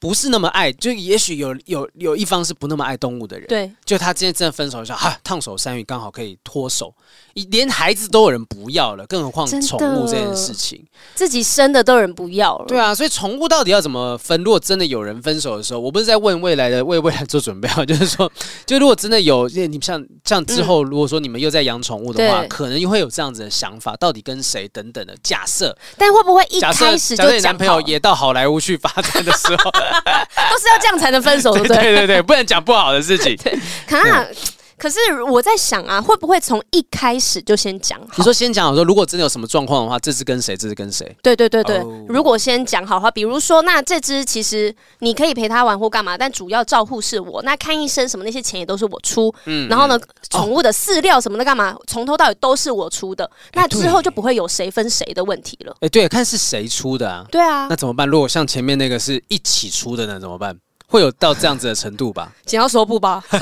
[0.00, 6.92] 不是那么爱，就也许有有有一方是不那么爱动物的人，对，就他今天真的分手一下，哈，烫手山芋刚好可以脱手，
[7.50, 10.82] 连孩子都有人不要了，更何况宠物这件事情，
[11.14, 14.42] 自己生的都有人不要了，对啊，所以宠物到底要怎么分？
[14.42, 18.32] 如果真的有人分手的时候，我不是在问未来的为未来做准备啊，就是说，
[18.64, 25.14] 就如果真的有，你像像之后，如果说你们又在养宠物的话，嗯、可能又会有这样子的想法，到底跟谁等等的。
[25.22, 29.70] 假设，但会不会一开始就你男朋友也到好莱坞去发展的时候？
[30.50, 31.76] 都是要这样才能分手，对不对？
[31.76, 33.36] 对对对，不能讲不好的事情。
[33.42, 33.60] 对。
[34.80, 38.14] 可是我在想啊，会不会从一开始就先讲好？
[38.16, 40.56] 你说先讲好说，如果真的有什么状况的话，这只跟谁？
[40.56, 41.14] 这只跟谁？
[41.22, 49.30] 对对对对，哦、如果先讲好的话，比如说，那这只其实你可以陪他玩或干嘛，但主要照护是我，那看医生什么那些钱也都是我出。
[49.44, 50.00] 嗯，然后呢，
[50.30, 53.30] 宠、嗯、物的饲料什么的干嘛，从、哦、头到尾都是我出的。
[53.52, 55.76] 那之后就不会有谁分谁的问题了。
[55.80, 57.26] 哎，对，看是谁出的啊？
[57.30, 58.08] 对啊，那怎么办？
[58.08, 60.18] 如果像前面那个是一起出的呢？
[60.18, 60.56] 怎么办？
[60.90, 62.32] 会有到这样子的程度吧？
[62.44, 63.36] 剪刀石头布吧， 我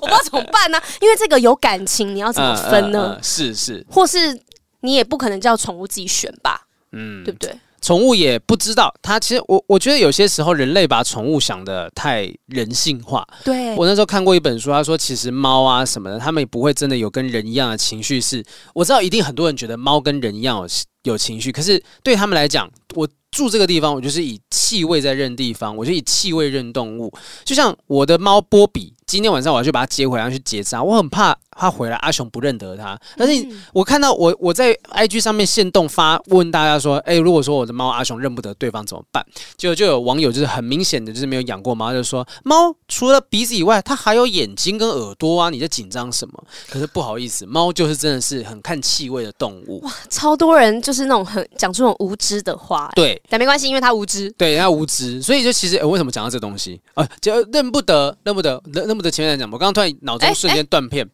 [0.00, 0.84] 不知道怎么办呢、啊？
[1.00, 3.16] 因为这个有感情，你要怎么分呢？
[3.22, 4.38] 是是，或是
[4.80, 6.60] 你也不可能叫宠物自己选吧？
[6.90, 7.56] 嗯，对不对？
[7.80, 13.22] 宠物也不知道，它其实我我觉得有些时候人类把宠物想的太人性化。
[13.44, 18.18] 对，我那时候看过一本书，他说其实猫啊什么的，他们也不会真的有跟人一样的情绪。
[18.18, 20.66] 是我知道一定很多人觉得猫跟人一样有
[21.12, 23.08] 有情绪，可是对他们来讲，我。
[23.34, 27.12] 住这个地方，我就是以气味在认地方，我就以气味认动物。
[27.44, 32.96] 就像我的猫波比，今天晚上我要去把它接回来去结扎，我很怕它回来阿雄不认得它。
[33.16, 39.26] 但是我看到我我在 IG 上面现动发问大家说，哎，如果说我的猫阿雄认不得对方怎么办？
[39.56, 46.44] 就就有网友就是很明显的就是没有养过猫，就说猫除了鼻子以外，它还有眼睛跟耳朵啊，你在紧张什么？
[46.70, 49.80] 可是不好意思，猫就是真的是很看气味的动物。
[49.80, 52.83] 哇，超多人就是那种很讲出那种无知的话。
[52.94, 53.20] 对。
[53.28, 54.30] 但没关系，因为他无知。
[54.32, 57.08] 对，他无知，所以就其实，欸、为什么讲到这东西啊？
[57.20, 59.10] 就认不得，认不得，认认不得。
[59.10, 61.08] 前面来讲，我刚刚突然脑中瞬间断片，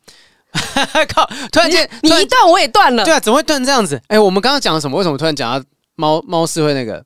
[0.74, 1.24] 欸欸、靠！
[1.52, 3.04] 突然间你，你一断我也断了。
[3.04, 3.96] 对啊，怎么会断这样子？
[4.08, 4.96] 哎、欸，我们刚刚讲了什么？
[4.98, 5.64] 为什么突然讲到
[5.96, 7.04] 猫猫是会那个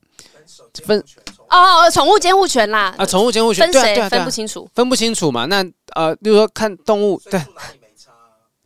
[0.85, 1.03] 分
[1.51, 5.47] 哦，宠物监护权啦啊，宠物监护权分谁、分不清楚，分不清楚嘛？
[5.47, 7.41] 那呃，例如说看动物对。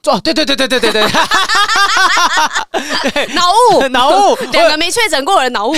[0.07, 1.03] 哦，对对对对对对对，
[3.35, 5.75] 脑雾 脑雾， 两个没确诊过的人脑雾，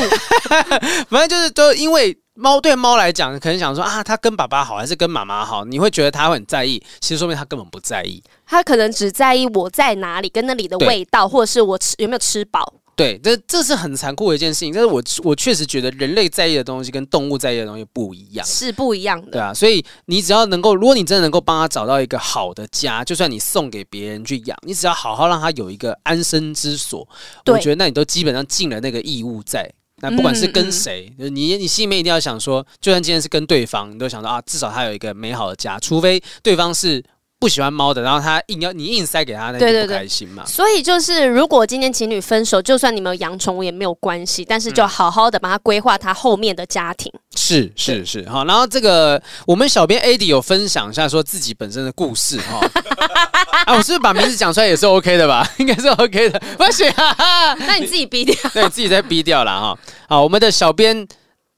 [1.09, 5.65] 反正就是都因为猫对猫来讲，可能想说啊，它跟爸爸好还是跟妈妈好？
[5.65, 12.73] 你会觉得它会很在意，其实说明它根本不在意，它可能只在意我在哪里，跟那里的味道，或者是我吃有没有吃饱。
[13.01, 14.73] 对，这这是很残酷的一件事情。
[14.73, 19.33] 但是我我确实觉得人类在意的东西跟动物在意的东西不一样，是不一样的。
[19.33, 27.09] 对啊，所以你只要能够，如果你真的能够帮他找到一个好的家，就算你送给别人去养，你只要好好让他有一个安身之所，
[27.47, 29.69] 我觉得那你都基本上尽了那个义务在。
[30.03, 37.05] 那不管是跟谁，嗯嗯你你心里面一定要想说，就算今天是跟对方，你都想到啊，至少他有一个美好的家，除非对方是。
[37.41, 40.45] 不喜欢猫的，然后他硬要你硬塞给他，那就不开心嘛。
[40.45, 47.11] 所以就是，如果今天情侣分手，就算你们有养宠物也没有关系，但是就好好的把它规划他后面的家庭。
[47.35, 48.45] 是是是，好。
[48.45, 52.61] 然后这个我们小编 AD 有分享一下说自己本身的故事哈。
[53.65, 55.49] 啊，我是不是把名字讲出来也是 OK 的吧？
[55.57, 57.55] 应该是 OK 的，不行啊。
[57.55, 59.79] 那你自己逼掉，那你自己再逼掉了哈。
[60.11, 61.09] 好，我们的小编。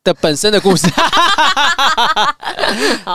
[0.04, 0.88] 的本身的故事，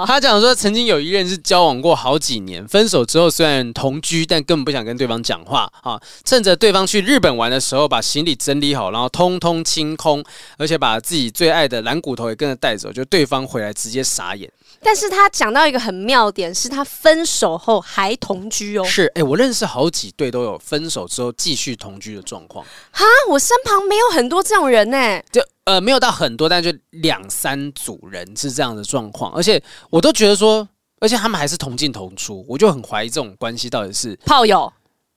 [0.05, 5.99] 他讲说，曾经有一任是交往过好几年，分手之后虽然同居，但根本不想跟对方讲话啊。
[6.23, 10.23] 趁着对方去日本玩的时候，把行李整理好，然后通通清空，
[10.57, 12.91] 而且把自己最爱的蓝骨头也跟着带走。
[12.93, 14.49] 就对方回来直接傻眼。
[14.87, 18.85] 但是他讲到一个很妙点，是他分手后还同居哦。
[18.85, 22.65] 是，哎、欸，我认识好几对都有分手之后继续同居的状况。
[22.91, 25.21] 哈，我身旁没有很多这种人呢。
[25.29, 25.45] 就。
[25.65, 30.65] 呃，没有到很多，但就两三组人是这样的状况，而且我都觉得说，
[31.01, 34.71] 而且他们还是同进同出，我就很怀疑这种关系到底是炮友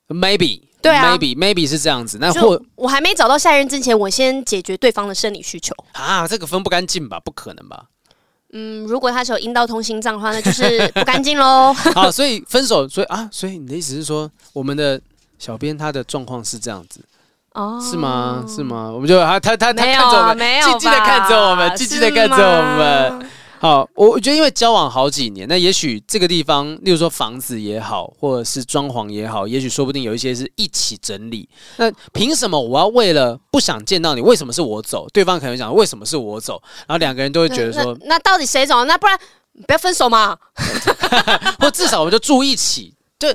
[0.09, 2.17] ，maybe，对啊，maybe maybe 是这样子。
[2.19, 7.17] 那或我还没找到下一任之前，我先解决对方的生理需求啊，这个分不干净吧？
[7.21, 7.85] 不可能吧？
[8.53, 11.73] 嗯，如果他是有阴道通心脏的话，那就是 不干净喽。
[11.95, 14.99] 好，所以分手，所以啊，所以你的意思是说，我们的
[15.39, 16.99] 小编他的状况是这样子。
[17.53, 18.45] 哦，是吗？
[18.47, 18.89] 是吗？
[18.91, 23.29] 我们就他他他他看着我们，静静的看着我们，静静的看着我们。
[23.61, 31.47] 好，我我觉得因为交往好几年，那也许这个地方，例如说房子也好，或者是装潢也好，也许说不定有一些是一起整理。
[31.77, 35.07] 那凭什么我要为了不想见到你，为什么是我走？
[35.13, 36.59] 对方可能讲为什么是我走？
[36.87, 38.83] 然后两个人都会觉得说，那，那到底谁走？
[38.85, 39.15] 那不然
[39.67, 40.35] 不要分手嘛？
[41.61, 43.27] 或至少我们就住一起，就。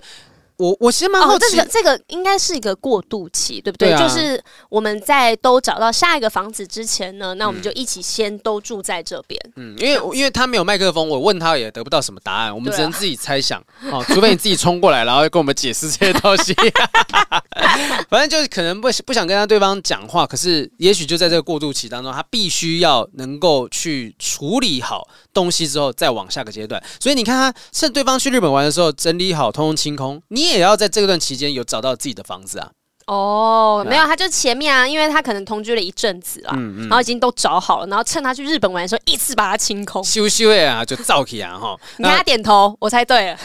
[0.58, 3.90] 我我其实蛮好奇，哦，这个这个应该是一个过渡期，对不对？
[3.90, 9.40] 对啊，就是我们在都找到下一个房子之前呢，那我们就一起先都住在这边。
[9.56, 13.60] 嗯，因为因为他没有麦克风，我问他也得不到什么答案，我们只能自己猜想。
[13.60, 16.54] 啊、哦，除非你自己冲过来，然后跟我们解释这些东西。
[18.08, 26.82] 反正就是可能不不想跟他对方讲话，可是也许就在这个过渡期当中，他必须要能够去处理好东西之后，再往下个阶段。
[26.98, 30.20] 所以你看，他趁对方去日本玩的时候，整理好，通通清空。
[30.28, 30.46] 你。
[30.46, 32.70] 也要在这段期间有找到自己的房子啊？
[33.08, 41.76] 哦，没有，他就前面啊，因为他可能同居了一阵子啊，嗯嗯，然后已经都找好了，然后趁他去日本玩的时候，一次把它清空，羞羞的啊，就造起啊哈！
[41.98, 43.38] 你看他点头，我猜对了。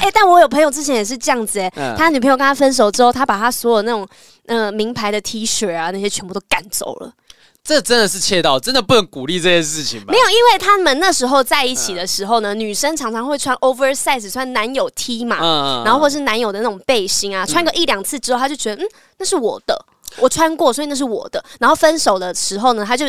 [0.00, 4.08] 哎、欸，但我有朋友之前也是这样子哎、欸，嗯、他女朋友跟他分手之后，他把他所有那种
[4.46, 7.12] 呃名牌的 T 恤啊那些全部都赶走了。
[7.66, 10.12] 这真的是窃盗，真的不能鼓励这件事情吧？
[10.12, 18.88] 没有，因为他们那时候在一起的时候呢，嗯、女生常常会穿 oversize，穿男友 T 嘛，嗯、然后或是男友的那种背心啊，嗯、穿个一两次之后，她就觉得嗯，
[19.18, 19.84] 那是我的。
[20.18, 21.42] 我穿过，所以那是我的。
[21.58, 23.06] 然后分手的时候呢，他就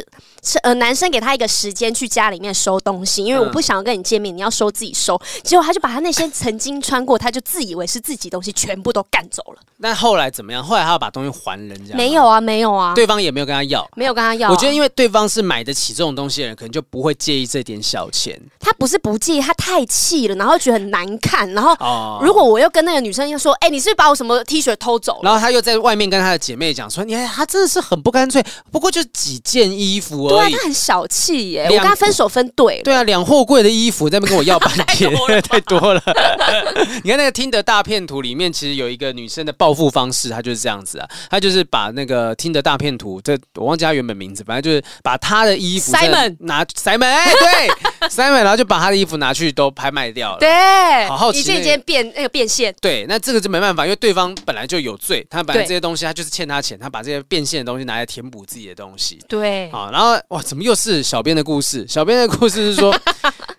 [0.63, 5.19] 呃男生给他一个时间去家里面收东西，因为我不想要跟你见面，你要收自己收。
[5.43, 9.61] 结果他就把他那些曾经穿过，他就自以为是自己东西全部都干走了。
[9.77, 10.63] 那后来怎么样？
[10.63, 11.95] 后来他要把东西还人家？
[11.95, 14.51] 没有啊，没有啊，对方也没有跟他要，没有跟他要啊。
[14.51, 18.39] 我觉得因为对方是买得起这种东西的人，可能就不会介意这点小钱。
[18.59, 21.49] 他不是不介意，他太气了，然后觉得很难看。
[21.53, 25.21] 然后如果我又跟那个女生又说，哎，你是不是把我什么 T 恤偷走了？
[25.23, 27.81] 然后他又在外面跟他的姐妹讲说，你看他真的是。
[27.87, 30.51] 很不干脆，不过就几件衣服而已。
[30.51, 32.83] 对，他很小气耶，我跟他分手分对了。
[32.83, 35.09] 对啊，两货柜的衣服在那边跟我要半 天，
[35.43, 36.03] 太多了。
[37.05, 50.39] 你看那个听的大片图里面，其实有一个女生的报复方式，她就是这样子啊，她就是把那个听的大片图，这我忘记她原本名字，反正就是把她的衣服 Simon 拿 Simon，哎，对 Simon，然后就把她的衣服拿去都拍卖掉了。
[50.39, 52.75] 对，好好奇，一件一件变那个变现。
[52.81, 57.67] 对，那这个就没办法，因为对方本来就有罪，他本来这些东西他就是欠他钱，他把这些变现的。
[57.67, 61.85] 东西拿来填补自己的东西，对，啊，然后哇，怎么又是小编的故事？
[61.85, 62.97] 小编的故事是说，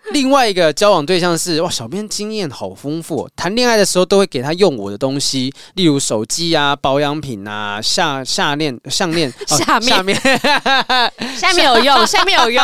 [0.13, 10.19] 另外一个交往对象是哇，小编经验好丰富哦，谈恋爱的时候都会给他用我的东西，例如手机啊、保养品啊、下下链项链，下面、下面。
[11.37, 12.63] 下面有用， 下面有用，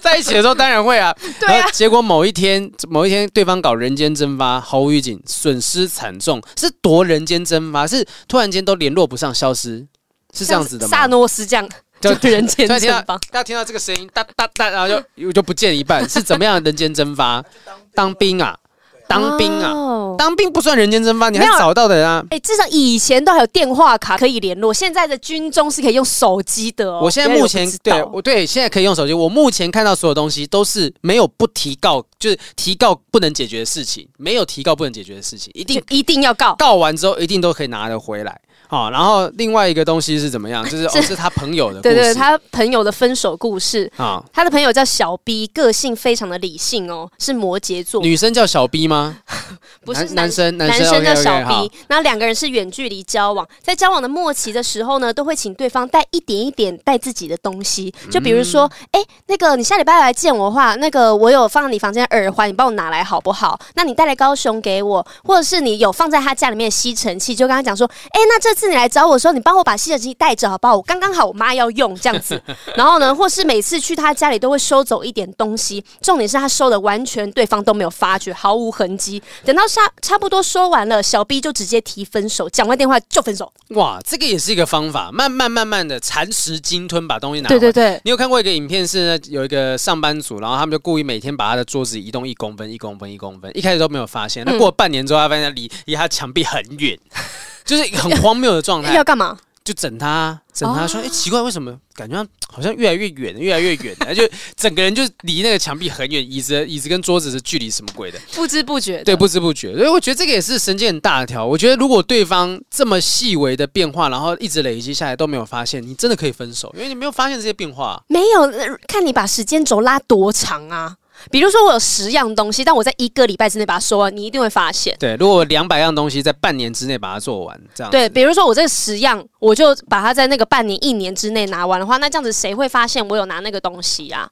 [0.00, 9.86] 在一起的时候当然会啊，对啊，结果某一天，某一天对方搞人间蒸发，毫无预警，损失惨重，是夺人间蒸发，是突然间都联络不上，消失。
[10.34, 10.96] 是这样子的吗？
[10.96, 11.68] 萨诺斯这样
[12.02, 17.42] 就人间蒸发，大家听到这个声音哒哒哒，然后就就不见一半，是怎么样的人间蒸发？
[17.94, 18.58] 当兵啊，
[19.06, 22.24] 当兵啊，当兵不算人间蒸发，你还找到的人啊？
[22.30, 26.98] 哎，至少以前都还有电话卡可以联络，现在的军中是可以用手机的。
[27.00, 38.40] 我现在目前对我对现在可以用手机，我目前看到所有东西都是没有不提告，就是提告不能解决的事情，没有提告不能解决的事情，一定一定要告，告完之后一定都可以拿得回来。
[38.72, 40.64] 好，然后另外一个东西是怎么样？
[40.66, 44.24] 就是哦， 是他朋友的故事，对对，他朋友的分手故事啊。
[44.32, 48.00] 他的朋友叫小 B，个性非常的理性哦，是摩羯座。
[48.00, 49.18] 女生叫小 B 吗？
[49.84, 51.70] 不是男生，男生叫小 B。
[51.86, 58.62] 然后两个人是远距离交往，在交往的末期的时候呢，都会请对方带一点一点带自己的东西，就比如说，
[58.92, 63.60] 哎、嗯，那个你下礼拜来见我的话，那个我有放你房间耳环，你帮我拿来好不好？
[63.74, 70.76] 那你带来高雄给我，或者是你有放在他家里面的吸尘器，就跟他讲说，哎，那这次你来找我的时候，你帮我把吸尘器带着好不好？
[70.76, 72.40] 我刚刚好，我妈要用这样子。
[72.76, 79.20] 然后呢，或是每次去他家里都会收走一点东西，重点是他收的完全对方都没有发觉，毫无痕迹。
[79.44, 83.52] 等到差差不多收完了，小 B 就直接提分手，讲完电话就分手。
[83.70, 87.48] 哇，这个也是一个方法，慢慢慢慢的蚕食鲸吞，把东西拿。
[87.48, 94.44] 对对对，你有看过一个影片是，有一个上班族，然后他们就故意每天把他的桌子移动一公分、一公分、一公分，一开始都没有发现。
[94.44, 96.98] 那过了半年之后，他发现离离他墙壁很远，
[97.64, 98.92] 就是很荒谬的状态。
[98.96, 99.38] 要干嘛？
[99.64, 103.96] 就整他，整他说：“哎、哦欸，奇怪，为什么感觉好像越来越远，越来越远？
[104.12, 108.18] 就整个人就离那个墙壁很远，椅子椅子跟桌子的距离什么鬼的？
[108.34, 109.72] 不知不觉，对，不知不觉。
[109.76, 111.46] 所以我觉得这个也是神经很大条。
[111.46, 118.02] 我觉得如果对方这么细微的变化，然后一直累积下来都没有发现，你真的可以分手，因为你没有发现这些变化。
[118.08, 118.50] 没有，
[118.88, 120.96] 看你把时间轴拉多长啊。”
[121.30, 124.96] 比如说我有十样东西，但我在一个礼拜之内把它说完，你一定会发现。
[124.98, 127.90] 对，如果我两百样东西在半年之内把它做完，这样。
[127.90, 134.28] 对，比如说我这十样，我就把它在那个半年、一年之内拿完的话，那这样子谁会发现我有拿那个东西啊？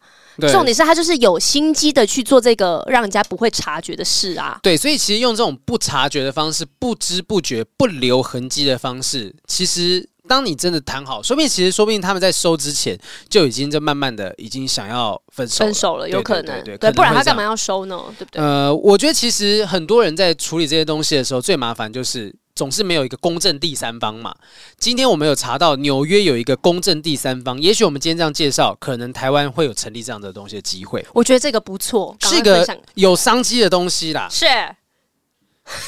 [0.50, 4.58] 重点是他就是有心机的去做这个让人家不会察觉的事啊。
[4.62, 10.08] 对，所以其实用这种不察觉的方式，不知不觉、不留痕迹的方式，其实。
[10.30, 12.96] 当你真的谈好，说不定其实说不定他们在收之前
[13.28, 18.00] 就已经在慢慢的已经想要分手分手了，有可能对，不然他干嘛要收呢？
[18.16, 18.40] 对不对？
[18.40, 24.32] 呃，我觉得其实很多人在处理这些东西的时候，最麻烦就是总是没有一个公正第三方嘛。
[24.78, 31.04] 今天我们有查到纽约有一个公正第三方，也许我们今天这样介绍，可能台湾会有成立这样的东西的机会。
[31.12, 32.64] 我觉得这个不错，是一个
[32.94, 34.28] 有商机的东西啦。
[34.30, 34.46] 是。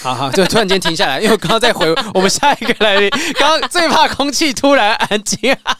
[0.02, 5.78] 好好，就突然间停下来，因为我刚刚在回我们下一个来宾，刚刚最怕空气突然安静，超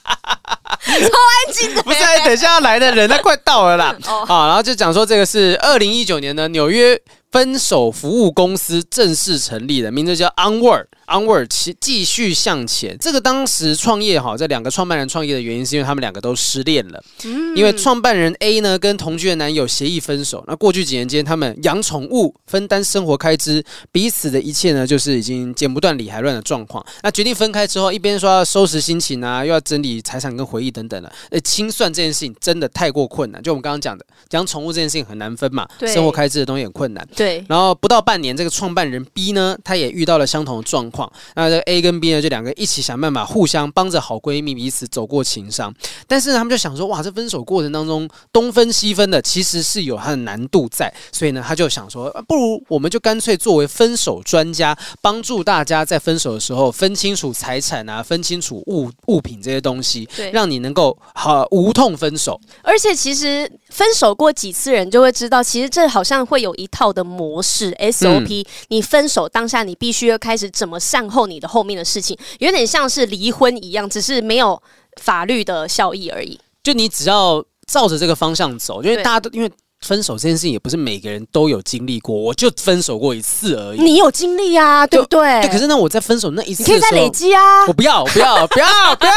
[0.86, 3.94] 安静的，不是，等一下要来的人，他快到了啦。
[4.02, 7.00] 好，然后就讲说这个是二零一九年的纽约
[7.32, 10.84] 分手服务公司正式成立了，名字叫 Onward。
[11.06, 12.96] Onward，继继续向前。
[12.98, 17.02] 这个当时创业哈，这两个创办人创业的原因是因为他们两个都失恋了。
[17.24, 20.42] 嗯，因为创办人 A 呢跟同居的男友协议分手。
[20.46, 26.84] 那过去几年间，他们养宠物，分担生活开支，彼此的一切呢就是已经剪不断理还乱的状况。
[27.02, 31.12] 那决定分开之后，一边说要收拾心情啊，又要整理财产跟回忆等等的。
[31.30, 33.42] 呃，清算这件事情真的太过困难。
[33.42, 37.06] 就我们刚刚讲的，养宠物这件事情很难分嘛，对生活开支的东西很困难。
[37.22, 37.44] 对。
[37.48, 41.10] 然后不到半年，这个创办人 B 呢，他也遇到了相同的状况。
[41.34, 45.72] 那这个 A 跟 B 呢，就两个一起想办法，互相帮着好闺蜜彼此走过情伤。
[46.06, 50.92] 但是呢，他们就想说，哇，这分手过程当中东分西分的，其实是有它的难度在。
[51.12, 62.40] 所以呢，他就想说，不如我们就干脆作为分手专家，帮助大家在分手的时候分清楚财产啊，分清楚物物品这些东西，让你能够好无痛分手。
[62.62, 68.42] 而且其实分手过几次人就会知道，其实这好像会有一套的模式 SOP。
[68.42, 71.26] 嗯、你分手当下，你必须要开始怎么善后。
[71.26, 74.62] 你的后面的事情有点像是离婚一样，只是没有
[75.00, 76.38] 法律的效益而已。
[76.62, 79.50] 就你只要照着这个方向走，因为大家都因为。
[79.82, 83.82] 分手这件事情也不是每个人都有经历过，我就分手过一次而已。
[83.82, 85.42] 你有经历啊，对不对？
[85.42, 87.66] 对，可是呢，我在分手那一次，你可以再累积啊。
[87.66, 89.12] 我不要，不要，不要，不要。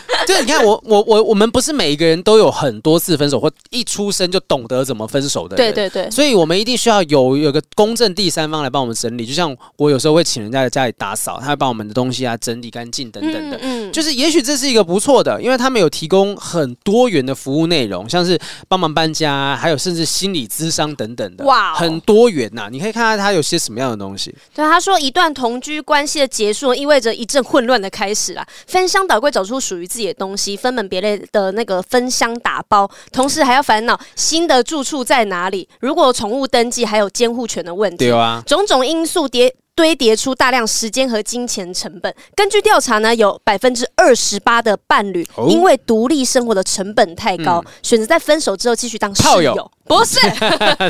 [0.26, 5.56] 就你看，我我我我们不是每一个人都有很多次分手，或一出生就懂得怎么分手的。
[5.56, 6.10] 对对对。
[6.10, 9.26] 所以我们一定需要有有个公正第三方来帮我们整理。
[9.26, 13.58] 就像我有时候会请人家在家里打扫，他会把我们的东西啊整理干净等等的。
[13.60, 13.92] 嗯。
[13.92, 18.38] 就是也许这是一个不错的，因为他们有提供很多元的服务内容，像是
[18.68, 20.86] 帮忙搬家，还有甚至心理咨商。
[20.96, 22.68] 等等的，哇 Wow，很多元呐、啊！
[22.70, 24.34] 你可以看看他有些什么样的东西。
[24.54, 28.46] 对，他说一段同居关系的结束，意味着一阵混乱的开始啊！
[28.68, 35.68] 翻箱倒柜找出属于自己的东西，分门别类的那个分箱打包，同时还要烦恼新的住处在哪里。
[35.80, 39.54] 如果宠物登记，还有监护权的问题，对啊，种种因素叠。
[39.76, 42.10] 堆叠出大量时间和金钱成本。
[42.34, 49.70] 根据调查呢，有百分之二十八的伴侣因为独立生活的成本太高，嗯、选择在分手之后继续当室友。
[49.94, 50.18] 友不是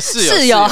[0.29, 0.67] 室友，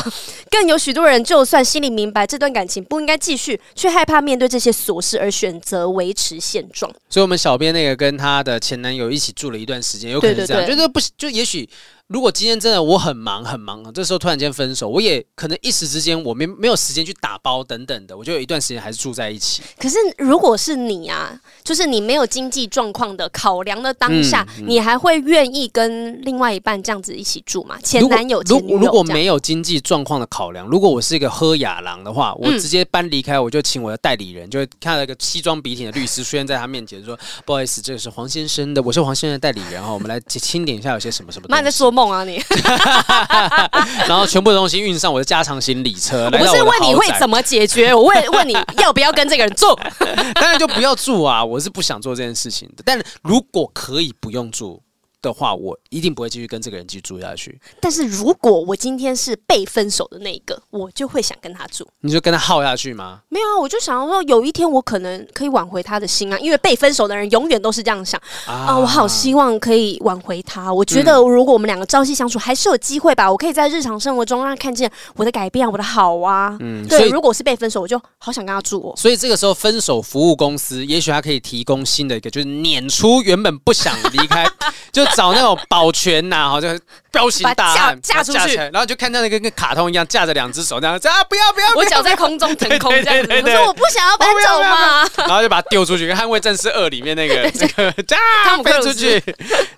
[0.50, 6.92] 更有许多人就算心里明白这段感情不应该继续，却害怕面对这些琐事而选择维持现状。
[7.10, 11.70] 所以，我们小编那个跟她的前男友一起住了一段时间，有可能是这样，对对对，就是不就也许。
[12.08, 19.64] 如果今天真的我很忙很忙，这时候突然间分手，我也可能一时之间我没没有时间去打包等等的，我就有一段时间还是住在一起。
[19.80, 27.76] 可是如果是你啊，就是你没有经济状况的考量的当下，嗯嗯、你还会愿意跟另外一半这样子一起住吗？
[27.82, 42.42] 前男男友前女友如如果没有经济状况的考量，如果我是一个喝雅郎的话，我直接搬离开，我就请我的代理人，就会看到一个西装笔挺的律师出现在他面前，说：“不好意思，这个是黄先生的，我是黄先生的代理人哈，我们来清点一下有些什么什么。”妈，你在说梦啊你？
[44.08, 46.26] 然后全部的东西运上我的加长行李车。
[46.26, 49.68] 我不是问你会怎么解决，我问问你要不要跟这个人住？
[50.36, 51.44] 当然就不要住啊！
[51.44, 52.84] 我是不想做这件事情的。
[52.86, 54.82] 但如果可以不用住。
[55.26, 57.60] 的话，我一定不会继续跟这个人继续住下去。
[57.82, 61.88] 但是如果我今天是被分手的那一个，我就会想跟他住。
[62.02, 63.22] 你就跟他耗下去吗？
[63.30, 66.38] 没有啊，我就想要说，有一天我可能可以挽回他的心啊。
[66.40, 70.72] 因为被分手的人永远都是这样想啊，啊，我好希望可以挽回他。
[70.72, 73.32] 我觉得如果我们两个朝夕相处，还是有机会吧。
[73.32, 76.56] 我可以在日常生活中让他看见我的改变，我的好啊。
[76.60, 77.10] 嗯，对。
[77.10, 78.94] 如果是被分手，我就好想跟他住哦。
[78.98, 84.46] 所以这个时候，分手服务公司也许他可以提供新的一个，就是撵出原本不想离开。
[84.92, 86.78] 就找那种保全呐、啊，好像
[87.10, 99.22] 彪形大汉架出去，然后就看到那个跟卡通一样架着两只手这样子啊，不要不要，我脚在空中腾空这样子，我说我不想要搬走嘛，然后就把它丢出去，跟《捍卫战士二》里面那个这个 啊飞出去。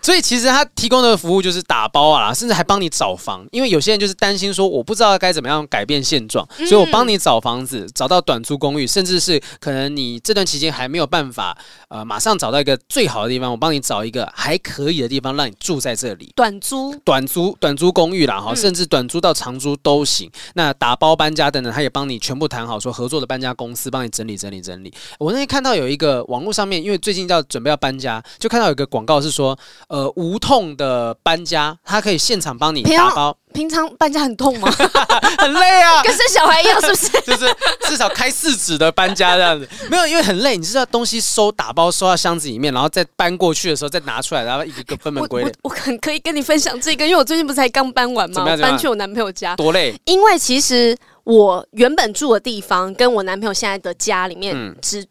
[0.02, 11.58] 所以其实他提供的服务就是打包啊，甚至还帮你找房，因为有些人就是担心说我不知道该怎么样改变现状，所以我帮你找房子，找到短租公寓，甚至是可能你这段期间还没有办法
[11.90, 15.08] 呃马上找到一个最好的地方，我帮你找一个还可以的。
[15.08, 20.28] 地方让你住在这里，短租、短租、短租公寓啦，哈，甚至短租到长租都行。
[20.28, 24.94] 嗯、那打包搬家等等，他也帮你全部谈好，说合作的搬家公司帮你整理、整理、整理。
[25.20, 29.58] 我那天看到有一个网络上面，因为最近要准备要搬家，就看到有一个广告是说，
[29.88, 33.38] 呃，无痛的搬家，他可以现场帮你打包。
[33.54, 34.70] 平常搬家很痛吗？
[35.40, 37.10] 很累啊， 跟生小孩一样，是不是？
[37.26, 37.56] 就是
[37.88, 40.56] 至少开四指的搬家这样子，没有，因为很累。
[40.58, 45.52] 你知道东西收打包收到箱子里面，然后再搬过去的时候再拿出来，然后一个个分门归类。
[45.64, 48.46] 我很可以跟你分享这个，因为我最近不是才刚搬完吗？
[48.58, 49.96] 搬去我男朋友家，多累。
[50.06, 55.06] 因为其实我原本住的地方跟我男朋友现在的家里面只。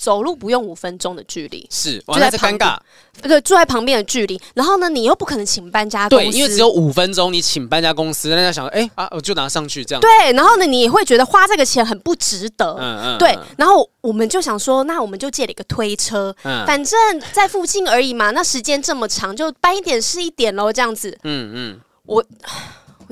[0.00, 2.78] 走路不用五分钟的距离，是，就在尴尬，
[3.20, 4.40] 对，住在旁边的距离。
[4.54, 10.00] 然后呢，你又不可能请搬家公司，对，因为只有五分钟，你请搬家公司，人家想，哎、欸、啊，我就拿上去这样。
[10.00, 13.38] 对，然后呢，你也会觉得花这个钱很不值得，嗯嗯，对。
[13.58, 16.98] 然后我们就想说，那我们就借了一个推车，嗯，反正
[17.32, 21.18] 在附近而已嘛，那时间这么长，就搬一点是一点喽，这样子。
[21.24, 22.24] 嗯嗯，我。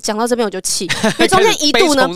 [0.03, 2.09] 讲到这边我就气， 因为中间一度呢，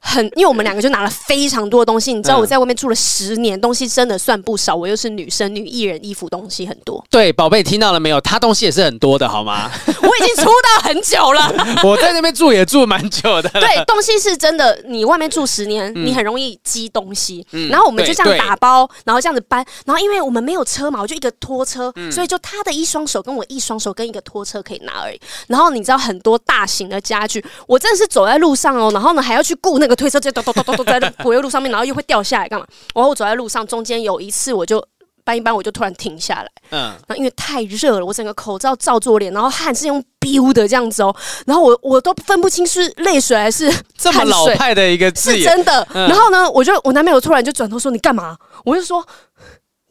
[0.00, 4.74] 很，因为我们两个就拿了非常多的东西，你知道我在外面住了十年，东西真的算不少。
[4.74, 7.04] 我又是女生，女艺人衣服东西很多。
[7.10, 8.20] 对，宝贝听到了没有？
[8.20, 9.70] 他东西也是很多的，好吗？
[9.86, 11.52] 我已经出道很久了，
[11.84, 13.48] 我在那边住也住蛮久的。
[13.50, 17.46] 对，东西是真的，你外面住十年，你很容易积东西。
[17.70, 25.20] 然后我们就这样打包，然后这样子搬，然后因为我们没有车嘛，我就一个拖车，所以就他的一双手跟我一双手跟一个拖车可以拿而已。
[25.48, 27.25] 然后你知道很多大型的家。
[27.66, 32.66] 我真的是走在路上哦，然后呢还要去顾那个推车，就咚咚咚咚咚在柏油路上面，然后又会掉下来干嘛？
[32.94, 34.82] 然后我走在路上，中间有一次我就
[35.24, 41.14] 搬一搬，我就突然停下来，嗯，然后因为太热了，我整个口罩罩住脸，然后汗是用飙的这样子哦，
[41.46, 45.86] 然后我我都分不清是泪水还是这么老派的一个字，是真的。
[45.92, 49.04] 然后呢，我就我男朋友突然就转头说：“你干嘛？”我就说。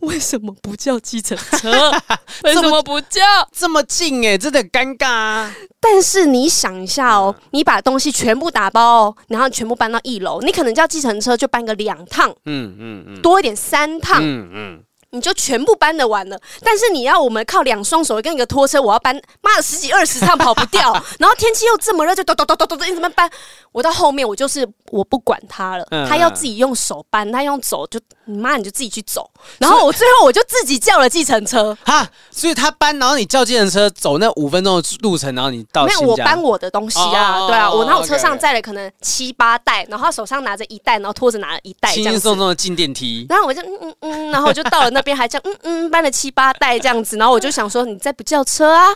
[0.06, 1.91] 为什么不叫计程车？
[2.43, 4.34] 为什么不叫这么近、欸？
[4.34, 5.56] 哎，真的尴尬啊！
[5.80, 14.84] 但是你想一下哦，你把东西全部打包，然后全部搬到一楼，你可能叫计程车就搬个两趟，嗯嗯嗯，多一点三趟，嗯嗯。
[15.12, 23.30] 你就全部搬得完了，但是你要我们靠两双手跟一个拖车，我要搬，妈的十几二十趟跑不掉， 然后天气又这么热，就咚咚咚咚咚，你怎么搬？
[23.72, 45.05] 我到后面我就是我不管他了，他要自己用手搬，他用走就你妈你就自己去走，然后我最后我就自己叫了计程车哈，所以他搬，然后你叫计程车走那五分钟的路程，然后你到没有我搬我的东西啊，对啊，我然后我车上载了可能七八袋，然后他手上拿着一袋，然后拖着拿了一袋，轻轻松松的进电梯，然后我就嗯嗯嗯，然后我就到了那。
[45.05, 48.88] 边还叫嗯嗯搬了七八袋这样子，然后我就想说，你再不叫车啊？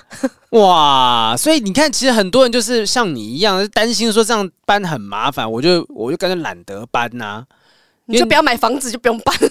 [0.49, 1.35] 哇！
[1.37, 7.43] 所以你看，其实很多人就是像你一样，担心说这样搬很麻烦，我就我就干脆懒得搬呐、啊。
[8.09, 9.49] 你就不要买房子，就不用搬了。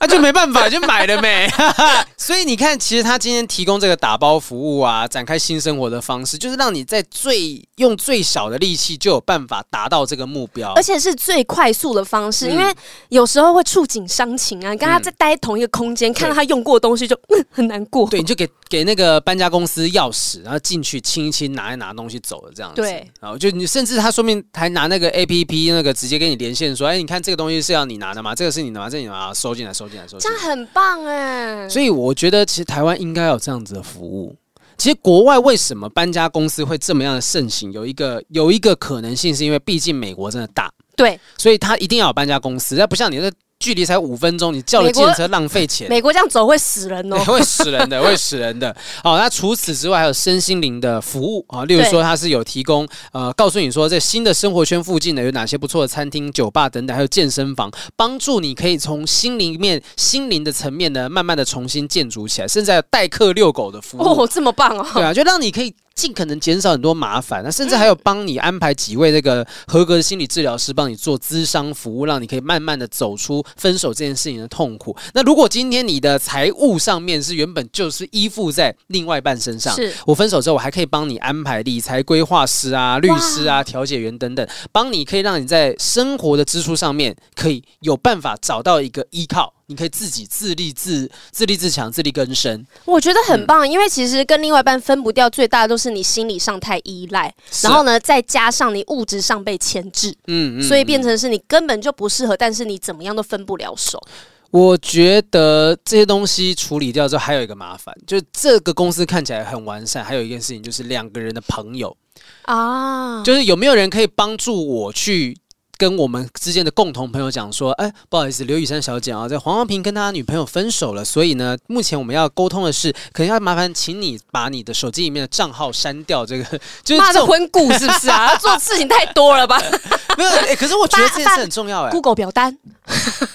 [0.00, 1.46] 那、啊、就没办法，就买了没。
[2.16, 12.48] 所以你看，其实他今天提供这个打包服务啊，展开新生活的方式，就是让你在最用最小的力气就有办法达到这个目标，而且是最快速的方式。
[12.48, 12.74] 嗯、因为
[13.10, 18.08] 有时候会触景伤情啊，跟他在待同一个空间，嗯、看到他用过的东西就嗯 很难过。
[18.08, 22.80] 对，你就给给那个搬家公司钥匙，然后进去清一清，拿一拿东西走了这样子。
[22.80, 28.34] 对，然后就你甚至他说明还拿那个 APP 那个直接跟你连线说，哎，你看这个东西是要你拿的吗？
[28.34, 28.88] 这个是你的吗？
[28.88, 30.38] 这个、你拿收进来，收进来，收进来。
[30.38, 31.68] 这样很棒哎！
[31.68, 34.34] 所以我觉得，其实台湾应该有这样子的服务。
[34.78, 37.70] 其实国外为什么搬家公司会这么样的盛行？
[37.72, 42.76] 有一个有一个可能性，是因为毕竟美国真的大，对，所以他一定要有搬家公司。
[42.76, 43.30] 那不像你的。
[43.60, 45.86] 距离才五分钟，你叫了计程车浪费钱。
[45.88, 48.74] 美国这样走会死人哦， 会死人的，会死人的。
[49.04, 64.02] 好，那除此之外还有身心灵的服务啊，例如说它是有提供呃，告诉你说在新的生活圈附近呢有哪些不错的餐厅、酒吧等等，还有健身房，帮助你可以从心灵面、心灵的层面呢，慢慢的重新建筑起来，甚至还有代客遛狗的服务。
[64.02, 64.86] 哦，这么棒哦！
[64.94, 65.74] 对啊，就让你可以。
[66.00, 74.96] 尽可能减少很多麻烦，那甚至还有帮你安排几位那个合格的心理治疗师，帮你做咨商服务，让你可以慢慢的走出分手这件事情的痛苦。
[75.12, 89.52] 那如果今天你的财务上面是原本就是依附在另外一半身上，是我分手之后，我还可以帮你安排理财规划师啊、律师啊、调解员等等，帮你可以让你在生活的支出上面可以有办法找到一个依靠。
[89.70, 92.66] 你可以自己自立自自立自强，自力更生。
[92.86, 104.02] 我觉得很棒，嗯、因为其实跟另外一半分不掉，最大的都是你心理上太依赖，然后呢，再加上你物质上被牵制，嗯，嗯，所以变成是你根本就不适合，但是你怎么样都分不了手。
[104.50, 111.96] 我觉得这些东西处理掉之后，还有一个麻烦，就是这个公司看起来很完善，还有一件事情就是两个人的朋友
[112.42, 115.36] 啊，就是有没有人可以帮助我去。
[115.80, 126.26] 跟我们之间的共同朋友讲说，哎，不好意思，刘雨珊小姐啊，在黄浩平跟他女朋友分手了，所以呢，目前我们要沟通的是，可能要麻烦请你把你的手机里面的账号删掉。
[126.26, 126.44] 这个
[126.84, 128.36] 就是骂的婚故是不是啊？
[128.36, 129.58] 做事情太多了吧？
[130.18, 131.90] 没有，哎，可是我觉得这件事很重要哎。
[131.90, 132.54] Google 表单，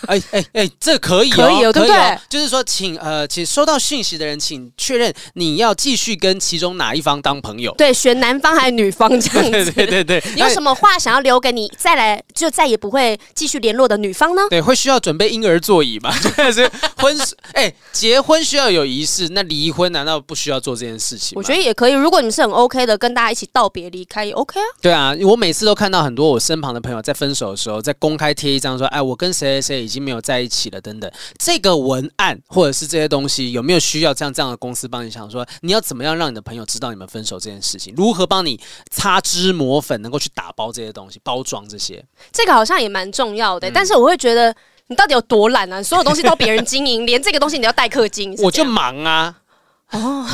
[0.05, 2.19] 哎哎哎，这可以、哦，可以哦，对不对？
[2.29, 7.73] 就是说，请呃，请收到讯息的人，请确认你要继续跟其中哪一方当朋友。
[7.75, 9.71] 对，选男方还是女方这样子？
[9.73, 10.33] 对对对对。
[10.35, 12.21] 你有什么话想要留给你再来？
[12.35, 14.41] 就再也不会继续联络的女方呢？
[14.49, 16.13] 对，会需要准备婴儿座椅吗？
[16.19, 17.17] 就是婚
[17.53, 21.37] 哎、欸，结婚需要有仪式，那离婚难道不需要做这件事情？
[21.37, 21.93] 我觉得也可以。
[21.93, 24.65] 如果你们是很 OK 的，跟大家一起道别离开也 OK 啊。
[24.81, 31.09] 对啊，我每次都看到很多我身旁的朋友在分手的时候，在公开贴一张说：“哎，我跟谁谁谁已经没有在一起了。”等等。
[31.39, 37.93] 这个文案或者是这些东西，有没有需要这样这样的公司帮你想说，你要怎么样让你的朋友知道你们分手这件事情？
[37.95, 38.59] 如何帮你
[38.91, 42.03] 擦脂抹粉，能够去打包这些东西，包装这些？
[42.33, 42.65] 这个好。
[42.65, 44.51] 像也蛮重要的，嗯、但是我会觉得
[44.87, 45.83] 你到底有多懒啊？
[45.83, 49.35] 所有东西都别人经营， 连这个东西你要代客经营，我就忙啊！
[49.91, 50.25] 哦，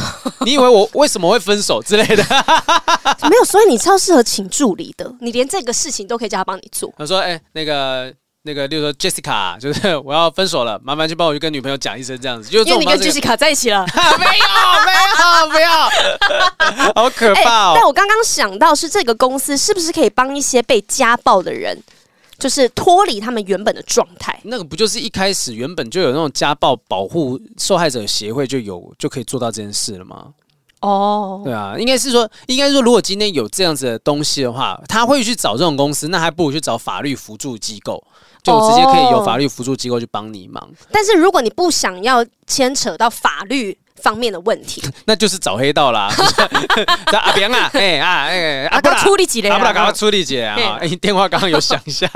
[0.45, 2.23] 你以为我为什么会分手之类的？
[3.29, 6.93] 没有，所以你超适合请助理的，你连这个事情都可以叫他帮你做。
[6.97, 8.13] 他说：“哎、欸，那个
[8.43, 12.49] 那个，例如说 Jessica，就是 我要分手了，麻烦去帮我去跟女朋友讲一声，这样子。
[12.49, 13.85] 就”因为你跟 Jessica 在一起了？
[14.17, 14.41] 没有，
[14.85, 17.73] 没有，没有， 好可怕哦！
[17.73, 21.77] 欸、但我刚刚想到是这个公司是不是可以帮一些被家暴的人？
[22.39, 30.29] 就是脱离他们原本的状态，那个不就是一开始原本就有那种家暴保护受害者协会就有就可以做到这件事了吗？
[30.79, 31.43] 哦，oh.
[31.43, 38.03] 对啊，应该是说，应该说，如果今天有这样子的东西的话，他会去找这种公司，那还不如去找法律辅助机构，
[38.43, 40.69] 就直接可以有法律辅助机构去帮你忙。
[40.91, 46.11] 但是如果你不想要牵扯到法律，方面的问题， 那就是找黑道啦。
[47.13, 49.49] 阿扁啊，哎 啊哎，阿不啦处理几嘞？
[49.49, 50.55] 阿不啦，赶快处理几啊！
[50.79, 52.09] 哎，电话刚刚有响一下，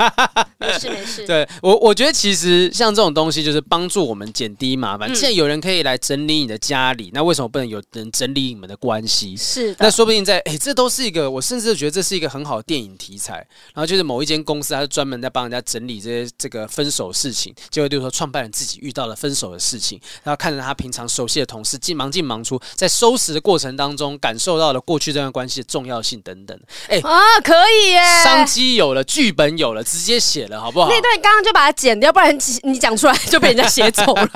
[0.58, 1.26] 没事没事。
[1.26, 5.12] 对我，我觉得其实像这种东西，就是帮助我们减低麻烦。
[5.14, 9.36] 既然有人可以来整理你的家里，那为什么不能有人整理你们的关系？
[9.36, 13.34] 是的，那说不定在哎，这都是一个，我甚至觉得这是一个很好的电影题材。
[13.74, 26.58] 然后就是某一间公司，它是专门在帮人家整理这些这个分手事情，结果就是说创办人自己遇到了分手的事情，然后看着他平常熟悉的同事，进忙进忙出，在收拾的过程当中，感受到了过去这段关系的重要性等等。
[26.88, 28.00] 哎啊，可以耶！
[28.24, 30.88] 商机有了，剧本有了，直接写了，好不好？
[30.88, 34.28] 那段刚刚就把它剪掉，不然你讲出来就被人家 写走了。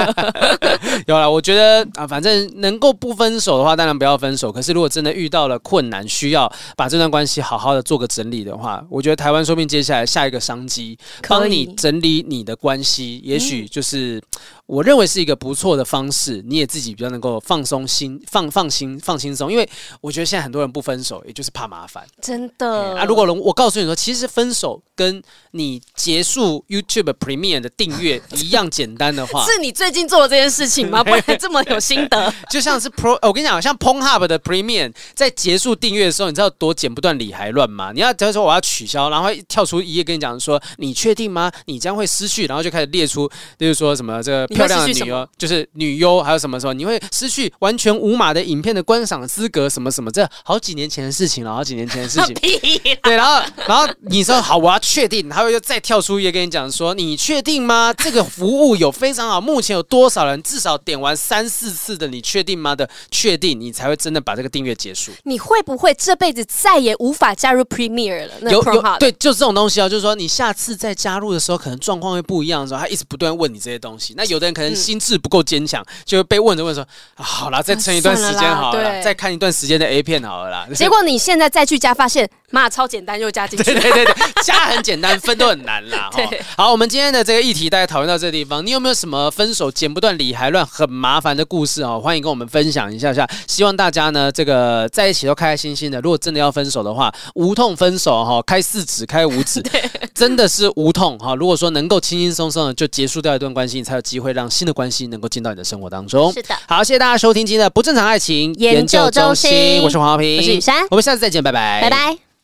[1.07, 4.51] 有了，我觉得啊，反正能够不分手的话，当然不要分手。
[4.51, 14.16] 可是如果真的遇到了困难，需要把这段关系好好的做个整理的话，我觉得台湾说不定接下来下一个商机，帮你整理你的关系，也许就是。
[14.16, 14.22] 嗯
[14.70, 19.53] 我认为是一个不错的方式，你也自己比较能够放松心、放放心、放轻松。
[19.53, 19.68] 因为
[20.01, 22.05] 我觉得现在很多人不分手，也就是怕麻烦。
[22.22, 23.05] 真的啊！
[23.05, 25.22] 如果我告诉你说，其实分手跟
[25.53, 31.03] 你结束 YouTube Premium 的订阅一样简单的话， 是你最近做的这件事情吗？
[31.05, 32.30] 不然这么有心得？
[32.51, 37.92] 就像是 Pro，我跟你讲，像 Pornhub 的 Premium 在结束订阅的时候，你知道多剪不断理还乱吗？
[37.94, 41.51] 你要假如说我要取消，然后跳出一页跟你讲说，你确定吗？
[41.64, 43.26] 你将会失去，然后就开始列出，
[43.59, 44.46] 就是说什么这个。
[44.48, 49.70] 漂亮的女优就是女优，还有什么时候你会失去完全无码的影片的观赏资格？
[49.70, 50.11] 什么什么？
[50.11, 52.34] 这好几年前的事情了，好几年前的事情。
[52.34, 57.95] 对，然后然后你说好，我要确定，他会又再跳出一页跟你讲说，你确定吗？
[57.97, 62.74] 这个服务有非常好，目前有多少人至少点完三四次的，你确定吗？
[62.74, 65.12] 的确定，你才会真的把这个订阅结束。
[65.22, 68.32] 你会不会这辈子再也无法加入 Premier 了？
[68.41, 74.14] 那有有对，就是这种东西啊，就是说你下次再加入的时候，可能状况会不一样的时候，他一直不断问你这些东西。
[74.16, 76.82] 那有的人可能心智不够坚强，就会被问着问说，
[77.14, 80.66] 啊、好了，再撑一段时间好了，了再看一段时间的 A 片好了啦。
[80.74, 83.64] 结果你现在再去加，发现妈超简单，又加进去。
[83.64, 86.11] 对对对对，加很简单，分都很难啦。
[86.14, 92.01] 对好，我们今天的这个议题大家讨论到这个地方，你有没有什么分手剪不断理还乱很麻烦的故事哦？
[92.03, 93.28] 欢迎跟我们分享一下下。
[93.46, 96.01] 希望大家呢，这个在一起都开开心心的。
[96.01, 99.62] 如果真的要分手的话，无痛分手哈，开四指，开五指，
[100.14, 101.34] 真的是无痛哈。
[101.34, 106.32] 如果说能够轻轻松松的就结束掉一段关系，你才有机会让新的关系能够进到你的生活当中。
[106.32, 112.39] 是的，好，谢谢大家收听今天的不正常爱情研究中心，我是黄浩平，我是雨珊，我们下次再见，拜拜，拜拜。